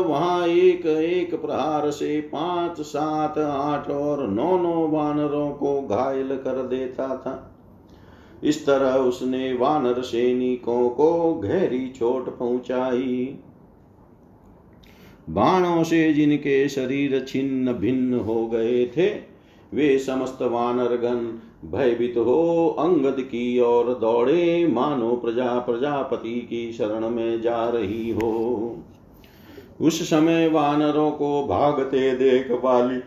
वहाँ 0.08 0.48
एक 0.48 0.86
एक 0.86 1.42
प्रहार 1.42 1.92
से 1.92 2.22
पाँच, 2.22 2.82
सात, 2.82 3.38
आठ 3.38 3.90
और 3.90 4.28
नौ 4.28 4.58
नौ 4.58 4.88
वानरों 4.88 5.52
को 5.52 5.82
घायल 5.82 6.38
कर 6.38 6.68
देता 6.68 7.08
था। 7.08 7.55
इस 8.44 8.66
तरह 8.66 8.94
उसने 8.94 9.54
वानर 9.54 10.02
सैनिकों 10.02 10.90
को 10.90 11.34
गहरी 11.34 11.88
चोट 11.88 12.40
पहुंचाई। 12.40 13.38
बाणों 15.30 15.84
से 15.84 16.14
जिनके 16.14 16.70
शरीर 16.70 17.26
छिन्न 17.28 17.74
भिन्न 17.74 18.14
हो 18.14 18.48
गए 18.48 18.86
थे, 18.86 19.36
वे 19.74 20.00
समस्त 20.00 20.42
वानर 20.42 20.96
गण 20.96 21.40
भयभीत 21.72 22.18
हो 22.18 22.68
अंगद 22.80 23.22
की 23.22 23.60
ओर 23.60 23.94
दौड़े, 23.94 24.68
मानो 24.68 25.16
प्रजा 25.16 25.60
प्रजापति 25.60 26.42
की 26.42 26.74
शरण 26.74 27.10
में 27.10 27.42
जा 27.42 27.70
रही 27.70 28.12
हो। 28.12 28.78
उस 29.82 30.10
समय 30.10 30.48
वानरों 30.48 31.12
को 31.12 31.48
भागते 31.48 32.16
देख 32.16 32.52
वाली 32.64 33.00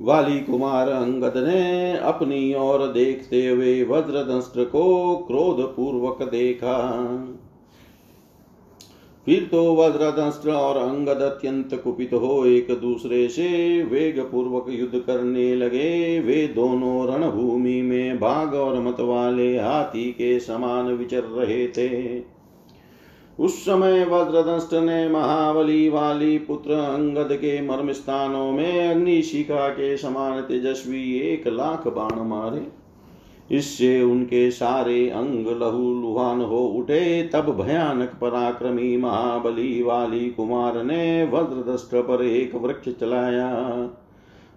वाली 0.00 0.40
कुमार 0.40 0.88
अंगद 0.88 1.34
ने 1.36 1.96
अपनी 1.98 2.54
ओर 2.54 2.86
देखते 2.86 3.46
हुए 3.48 3.82
वज्रदंष्ट्र 3.84 4.64
को 4.64 5.16
क्रोध 5.16 5.60
पूर्वक 5.76 6.22
देखा। 6.22 6.76
फिर 9.26 9.48
तो 9.52 9.74
वज्रदंष्ट्र 9.76 10.50
और 10.50 10.76
अंगद 10.76 11.22
अत्यंत 11.22 11.74
कुपित 11.74 12.12
हो 12.12 12.44
एक 12.46 12.70
दूसरे 12.80 13.28
से 13.28 13.48
वेग 13.82 14.20
पूर्वक 14.20 14.66
युद्ध 14.68 14.98
करने 14.98 15.54
लगे। 15.54 16.20
वे 16.20 16.46
दोनों 16.46 17.06
रणभूमि 17.08 17.82
में 17.82 18.18
भाग 18.20 18.54
और 18.54 18.80
मत 18.80 19.00
वाले 19.00 19.58
हाथी 19.58 20.10
के 20.12 20.38
समान 20.40 20.86
विचर 20.86 21.22
रहे 21.22 21.66
थे। 21.68 21.88
उस 23.38 23.60
समय 23.64 24.04
वज्रदंष्ट 24.04 24.74
ने 24.74 25.08
महाबली 25.08 25.88
वाली 25.88 26.38
पुत्र 26.38 26.72
अंगद 26.72 27.28
के 27.32 27.60
मर्म 27.62 27.92
स्थानों 27.92 28.50
में 28.52 28.88
अग्निशिखा 28.88 29.68
के 29.68 29.96
समान 29.96 30.40
तेजस्वी 30.40 31.18
एक 31.18 31.46
लाख 31.48 31.86
बाण 31.88 32.20
मारे। 32.20 32.66
इससे 33.56 34.02
उनके 34.02 34.50
सारे 34.50 35.08
अंग 35.10 35.46
लहू 35.62 35.92
लुहान 36.00 36.40
हो 36.40 36.58
उठे। 36.58 37.22
तब 37.22 37.50
भयानक 37.60 38.12
पराक्रमी 38.20 38.96
महाबली 38.96 39.82
वाली 39.82 40.30
कुमार 40.30 40.82
ने 40.84 41.24
वज्रदष्ट 41.24 41.94
पर 41.94 42.24
एक 42.24 42.54
वृक्ष 42.54 42.88
चलाया। 43.00 43.48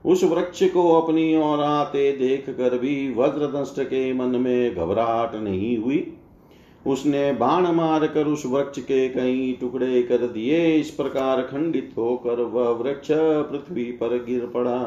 उस 0.06 0.24
वृक्ष 0.24 0.64
को 0.64 1.02
अपनी 1.02 1.36
ओर 1.36 1.60
आते 1.60 2.12
देख 2.12 2.50
कर 2.50 2.78
भी 2.78 3.14
वज्रदष्ट 3.14 3.82
के 3.84 4.14
मन 4.14 4.40
में 4.42 4.76
घबराहट 4.76 5.36
नहीं 5.36 5.78
हुई। 5.78 6.14
उसने 6.86 7.32
बाण 7.34 7.68
मार 7.68 8.06
कर 8.08 8.26
उस 8.26 8.46
वृक्ष 8.46 8.80
के 8.82 9.08
कई 9.10 9.58
टुकड़े 9.62 10.02
कर 10.04 10.28
दिए। 10.28 10.76
इस 10.76 10.90
प्रकार 10.90 11.42
खंडित 11.42 11.94
होकर 11.98 12.42
वह 12.42 12.70
वृक्ष 12.78 13.08
पृथ्वी 13.12 13.84
पर 13.84 14.24
गिर 14.26 14.46
पड़ा। 14.46 14.80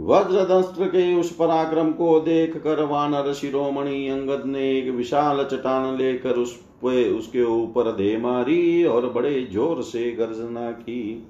वज्रदस्त्र 0.00 0.86
के 0.86 1.14
उस 1.14 1.34
पराक्रम 1.36 1.90
को 1.92 2.18
देख 2.20 2.56
कर 2.56 2.82
वानर 2.82 3.32
शिरोमणि 3.32 4.08
अंगद 4.08 4.42
ने 4.46 4.70
एक 4.70 4.88
विशाल 4.88 5.44
चट्टान 5.44 5.96
लेकर 5.96 6.36
उस 6.36 6.54
पे 6.82 7.08
उसके 7.10 7.42
ऊपर 7.42 7.90
दे 7.92 8.16
मारी 8.16 8.84
और 8.84 9.08
बड़े 9.10 9.40
ज़ोर 9.52 9.82
से 9.82 10.10
गर्जना 10.10 10.70
की। 10.70 11.26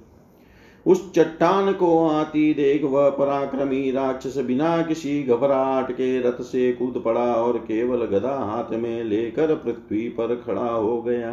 उस 0.85 1.13
चट्टान 1.13 1.73
को 1.73 2.07
आती 2.07 2.53
देख 2.53 2.83
वह 2.83 3.09
पराक्रमी 3.09 3.91
राक्षस 3.91 4.37
बिना 4.37 4.81
किसी 4.81 5.23
घबराहट 5.23 5.91
के 5.91 6.19
रथ 6.19 6.41
से 6.41 6.71
कूद 6.73 7.01
पड़ा 7.05 7.33
और 7.33 7.57
केवल 7.57 8.05
गदा 8.05 8.35
हाथ 8.35 8.77
में 8.77 9.03
लेकर 9.03 9.55
पृथ्वी 9.55 10.09
पर 10.09 10.35
खड़ा 10.35 10.69
हो 10.69 11.01
गया। 11.01 11.31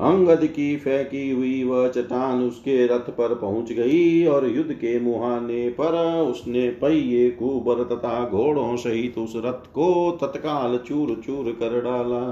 अंगद 0.00 0.44
की 0.46 0.76
फेंकी 0.76 1.30
हुई 1.30 1.64
वह 1.64 1.88
चट्टान 1.88 2.42
उसके 2.42 2.86
रथ 2.86 3.10
पर 3.10 3.34
पहुँच 3.34 3.72
गई 3.72 4.26
और 4.26 4.46
युद्ध 4.48 4.72
के 4.72 5.00
मुहाने 5.00 5.68
पर 5.68 5.96
उसने 6.20 6.68
पहिए, 6.70 7.30
कुबर 7.30 7.84
तथा 7.84 8.28
घोड़ों 8.28 8.76
सहित 8.76 9.18
उस 9.18 9.32
रथ 9.36 9.66
को 9.72 10.18
तत्काल 10.22 10.78
चूर 10.78 11.22
चूर 11.26 11.52
कर 11.52 11.80
डाला। 11.80 12.22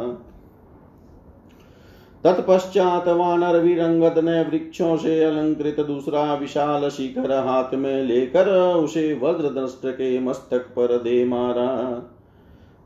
तत्पश्चात 2.25 3.09
वानर 3.09 3.59
वीरंगद 3.59 4.19
ने 4.19 4.43
वृक्षों 4.43 4.97
से 4.97 5.25
अलंकृत 5.25 5.81
दूसरा 5.81 6.35
विशाल 6.35 6.89
शिखर 6.89 7.33
हाथ 7.47 7.75
में 7.75 8.03
लेकर 8.03 8.49
उसे 8.75 9.21
वज्रदंष्ट्र 9.23 9.91
के 9.91 10.19
मस्तक 10.21 10.59
पर 10.59 10.97
दे 10.99 11.25
मारा। 11.25 11.69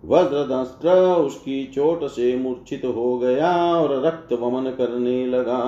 वज्रदंष्ट्र 0.05 0.89
उसकी 1.17 1.65
चोट 1.65 2.05
से 2.05 2.37
मूर्छित 2.37 2.85
हो 2.85 3.19
गया 3.19 3.53
और 3.75 4.05
रक्त 4.05 4.33
वमन 4.33 4.71
करने 4.71 5.27
लगा। 5.27 5.63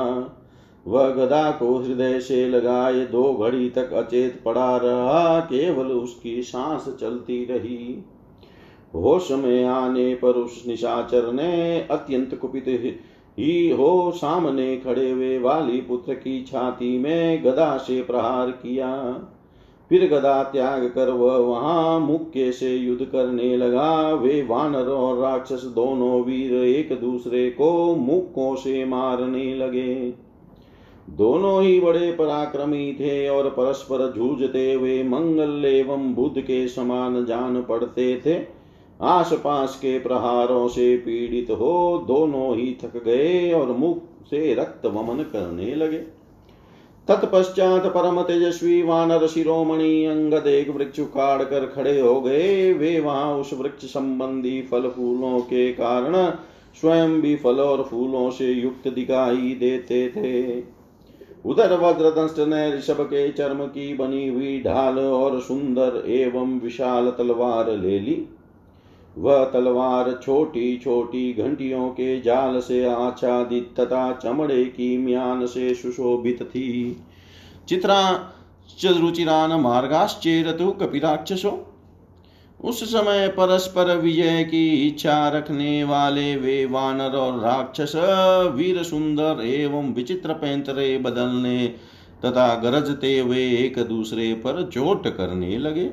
वह 0.87 1.09
गदा 1.09 1.51
को 1.51 1.79
हृदय 1.79 2.21
से 2.21 2.49
लगाए 2.49 3.07
दो 3.07 3.35
घड़ी 3.35 3.71
तक 3.71 3.93
अचेत 3.93 4.43
पड़ा 4.45 4.77
रहा, 4.77 5.41
केवल 5.41 5.87
उसकी 5.87 6.43
सांस 6.43 6.95
चलती 7.01 7.45
रही। 7.45 8.05
होश 8.95 9.31
में 9.31 9.65
आने 9.65 10.15
पर 10.15 10.29
उस 10.29 10.65
निशाचर 10.69 11.33
ने 11.33 11.81
अत्यंत 11.91 12.35
कुपित 12.35 12.65
ही 13.39 13.71
हो 13.71 14.13
सामने 14.17 14.77
खड़े 14.77 15.11
हुए 15.11 15.39
वाली 15.39 15.81
पुत्र 15.81 16.15
की 16.15 16.43
छाती 16.43 16.99
में 16.99 17.45
गदा 17.45 17.77
से 17.77 18.03
प्रहार 18.03 18.51
किया। 18.51 18.91
फिर 19.91 20.07
गदा 20.09 20.43
त्याग 20.43 20.85
कर 20.95 21.11
वह 21.11 21.37
वहाँ 21.37 22.01
मुक्के 22.01 22.53
से 22.53 22.75
युद्ध 22.77 23.05
करने 23.05 23.57
लगा। 23.57 24.11
वे 24.13 24.43
वानर 24.43 24.89
और 24.89 25.19
राक्षस 25.19 25.65
दोनों 25.65 26.23
वीर 26.23 26.55
एक 26.55 27.01
दूसरे 27.01 27.51
को 27.51 27.95
मुक्कों 27.95 28.55
से 28.55 28.85
मारने 28.85 29.55
लगे। 29.55 29.95
दोनों 31.11 31.63
ही 31.63 31.81
बड़े 31.81 32.13
पराक्रमी 32.13 32.93
थे 32.93 33.29
और 33.29 33.49
परस्पर 33.49 34.13
जूझते 34.13 34.73
हुए 34.73 35.03
मंगल 35.03 35.65
एवं 35.65 36.15
बुद्ध 36.15 36.41
के 36.41 36.67
समान 36.69 37.25
जान 37.25 37.63
पड़ते 37.63 38.23
थे। 38.27 38.64
आसपास 39.05 39.75
के 39.77 39.99
प्रहारों 39.99 40.69
से 40.69 40.97
पीड़ित 40.97 41.51
हो 41.51 42.05
दोनों 42.09 42.57
ही 42.57 42.77
थक 42.85 43.03
गए 43.05 43.53
और 43.53 43.73
मुख 43.77 43.99
से 44.31 44.55
रक्त 44.55 44.87
वमन 44.87 45.23
करने 45.23 45.75
लगे। 45.75 45.99
तत्पश्चात 47.09 47.87
परम 47.87 48.23
तेजस्वी 48.23 48.83
वानर 48.83 49.27
शिरोमणि 49.27 50.05
अंगद 50.05 50.47
एक 50.47 50.69
वृक्ष 50.69 51.01
उखाड़ 51.01 51.43
कर 51.43 51.67
खड़े 51.67 52.01
हो 52.01 52.21
गए। 52.21 52.73
वे 52.73 52.99
वहाँ 53.01 53.35
उस 53.37 53.53
वृक्ष 53.53 53.85
संबंधी 53.85 54.61
फल 54.63 54.89
फूलों 54.89 55.41
के 55.41 55.73
कारण 55.73 56.15
स्वयं 56.81 57.21
भी 57.21 57.35
फल 57.37 57.61
और 57.61 57.83
फूलों 57.83 58.31
से 58.31 58.53
युक्त 58.53 58.89
दिखाई 58.89 59.57
देते 59.61 60.09
थे। 60.09 60.61
उधर 61.45 61.73
वज्रदंष्ट 61.81 62.39
ने 62.39 62.77
ऋषभ 62.77 63.01
के 63.01 63.29
चर्म 63.33 63.65
की 63.67 63.93
बनी 63.95 64.29
हुई 64.29 64.61
ढाल 64.61 64.99
और 64.99 65.41
सुंदर 65.41 66.03
एवं 66.07 66.59
विशाल 66.61 67.11
तलवार 67.11 67.71
ले 67.77 67.99
ली। 68.01 68.17
वह 69.19 69.45
तलवार 69.45 70.11
छोटी 70.23 70.77
छोटी 70.79 71.33
घंटियों 71.33 71.89
के 71.89 72.21
जाल 72.21 72.61
से 72.61 72.85
आच्छादित 72.85 73.75
तथा 73.81 74.13
चमड़े 74.13 74.65
की 74.65 74.97
म्यान 74.99 75.47
से 75.47 75.75
सुशोभित 75.75 76.43
थी। 76.43 76.97
चित्रा 77.69 78.01
रुचिरान 78.85 79.53
मार्गाश्चेरतु 79.61 80.71
कपिराक्षसो 80.71 81.71
उस 82.61 82.83
समय 82.85 83.29
परस्पर 83.29 83.97
विजय 83.97 84.45
की 84.45 84.69
इच्छा 84.89 85.29
रखने 85.29 85.85
वाले 85.85 86.37
वे 86.37 86.65
वानर 86.67 87.17
और 87.17 87.41
राक्षस, 87.41 87.93
वीर 88.55 88.83
सुंदर 88.83 89.45
एवं 89.45 89.93
विचित्र 89.95 90.33
पैंतरे 90.33 90.97
बदलने 90.99 91.67
तथा 92.25 92.55
गरजते 92.55 93.19
हुए 93.19 93.45
एक 93.57 93.79
दूसरे 93.79 94.33
पर 94.35 94.71
चोट 94.73 95.09
करने 95.09 95.59
लगे। 95.59 95.91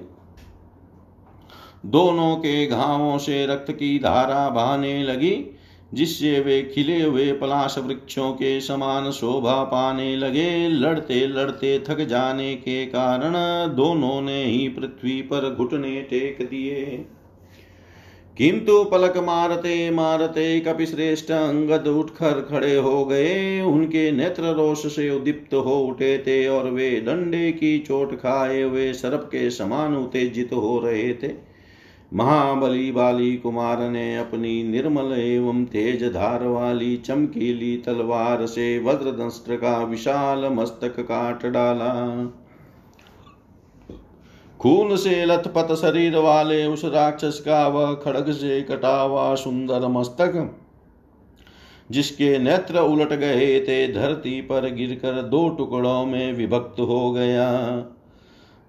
दोनों 1.86 2.36
के 2.36 2.68
घावों 2.68 3.18
से 3.18 3.46
रक्त 3.46 3.72
की 3.72 4.00
धारा 4.00 4.50
बहाने 4.50 5.04
लगी, 5.04 5.58
जिससे 5.94 6.40
वे 6.40 6.62
खिले 6.76 7.02
हुए 7.02 7.32
पलाश 7.32 7.78
वृक्षों 7.78 8.32
के 8.32 8.62
समान 8.62 9.12
शोभा 9.12 9.64
पाने 9.64 10.16
लगे। 10.16 10.68
लड़ते 10.68 11.28
लड़ते 11.28 11.80
थक 11.80 12.02
जाने 12.02 12.56
के 12.56 12.86
कारण 12.86 13.34
दोनों 13.76 14.22
ने 14.22 14.44
ही 14.44 14.68
पृथ्वी 14.68 15.22
पर 15.22 15.56
घुटने 15.56 16.02
टेक 16.02 16.48
दिए। 16.50 17.06
किंतु 18.38 18.84
पलक 18.84 19.18
मारते 19.18 19.92
मारते 19.92 20.60
कपिश्रेष्ठ 20.60 21.32
अंगद 21.32 21.88
उठकर 21.88 22.42
खड़े 22.42 22.76
हो 22.76 23.06
गए। 23.06 23.62
उनके 23.62 24.12
नेत्र 24.12 24.44
रोष 24.44 24.96
से 24.96 25.10
उदीप्त 25.10 25.54
हो 25.54 25.80
उठे 25.80 26.18
थे 26.18 26.48
और 26.48 26.70
वे 26.70 27.02
डंडे 27.02 27.52
की 27.52 27.80
चोट 27.80 28.16
खाए 28.16 28.62
हुए 28.62 28.94
सर्प 28.94 29.30
के 29.32 29.50
समान 29.50 29.96
उत्तेजित 29.98 30.54
हो 30.54 30.80
रहे 30.80 31.14
थे। 31.14 31.51
महाबली 32.12 32.92
बाली 32.92 33.36
कुमार 33.38 33.80
ने 33.90 34.18
अपनी 34.18 34.64
निर्मल 34.64 35.14
एवं 35.14 35.64
तेज 35.66 36.04
धार 36.04 36.44
वाली 36.44 36.96
चमकीली 36.98 37.76
तलवार 37.78 38.46
से 38.46 38.78
वज्रदंष्ट्र 38.80 39.56
का 39.56 39.78
विशाल 39.84 40.46
मस्तक 40.46 41.00
काट 41.00 41.46
डाला। 41.46 41.92
खून 44.60 44.96
से 44.96 45.26
लथपथ 45.26 45.74
शरीर 45.76 46.18
वाले 46.18 46.66
उस 46.66 46.86
राक्षस 46.86 47.42
का 47.46 47.68
वह 47.68 47.94
खड़ग 47.94 48.32
से 48.32 48.62
कटा 48.62 49.02
हुआ 49.02 49.34
सुंदर 49.36 49.88
मस्तक, 49.88 50.56
जिसके 51.92 52.38
नेत्र 52.40 52.80
उलट 52.80 53.14
गए 53.14 53.60
थे, 53.60 53.88
धरती 53.94 54.42
पर 54.42 54.70
गिरकर 54.70 55.22
दो 55.22 55.48
टुकड़ों 55.50 56.06
में 56.06 56.34
विभक्त 56.34 56.80
हो 56.80 57.12
गया। 57.12 57.50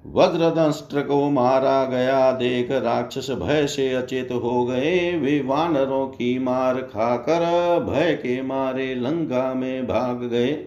वज्रदंष्ट्र 0.06 1.00
को 1.00 1.30
मारा 1.30 1.84
गया, 1.84 2.32
देख 2.32 2.70
राक्षस 2.70 3.30
भय 3.30 3.66
से 3.66 3.94
अचेत 3.94 4.28
हो 4.32 4.64
गए। 4.64 5.16
वे 5.16 5.42
वानरों 5.46 6.06
की 6.06 6.38
मार 6.38 6.74
खाकर 6.74 7.40
भय 7.90 8.12
के 8.12 8.42
मारे 8.42 8.94
लंका 8.94 9.54
में 9.54 9.86
भाग 9.86 10.16
गए। 10.16 10.64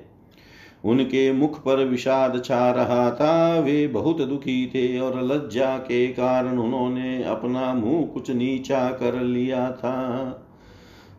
उनके 0.86 1.32
मुख 1.32 1.64
पर 1.64 1.86
विषाद 1.86 2.42
छा 2.46 2.72
रहा 2.72 3.12
था। 3.12 3.60
वे 3.60 3.88
बहुत 3.88 4.22
दुखी 4.22 4.68
थे 4.68 5.00
और 5.00 5.24
लज्जा 5.24 5.78
के 5.78 6.08
कारण 6.08 6.58
उन्होंने 6.58 7.24
अपना 7.24 7.74
मुँह 7.74 8.06
कुछ 8.06 8.32
नीचा 8.32 8.90
कर 8.90 9.22
लिया 9.22 9.72
था। 9.72 10.42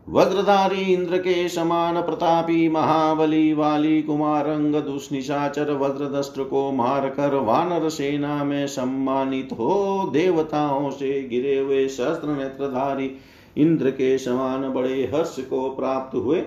वज्रधारी 0.09 0.93
इंद्र 0.93 1.17
के 1.17 1.49
समान 1.49 2.01
प्रतापी 2.01 2.69
महाबली 2.69 3.53
वाली 3.53 4.01
कुमार 4.01 4.47
अंग 4.47 4.75
दुष्निशाचर 4.75 5.71
वज्रदस्त्र 5.71 6.43
को 6.43 6.71
मारकर 6.71 7.35
वानर 7.35 7.89
सेना 7.89 8.43
में 8.43 8.67
सम्मानित 8.67 9.49
हो, 9.53 10.09
देवताओं 10.13 10.89
से 10.89 11.23
गिरे 11.23 11.57
हुए 11.57 11.87
शस्त्र 11.87 12.27
नेत्रधारी 12.27 13.11
इंद्र 13.57 13.89
के 13.89 14.17
समान 14.17 14.73
बड़े 14.73 15.11
हर्ष 15.13 15.39
को 15.39 15.69
प्राप्त 15.69 16.15
हुए। 16.15 16.43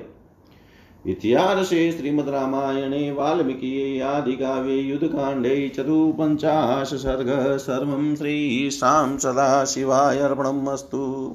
इतिहासे 1.06 1.92
श्रीमद् 1.92 2.28
रामायणे 2.28 3.12
वाल्मीकि 3.12 4.00
आदि 4.00 4.30
आदिकाव्ये 4.30 4.76
युद्धकाण्डे 4.76 5.72
सर्ग 5.76 6.94
सर्व 6.94 7.58
सर्वं 7.58 8.16
श्रीशां 8.16 9.18
सदाशिवाय 9.18 10.18
अर्पणमस्तु। 10.18 11.34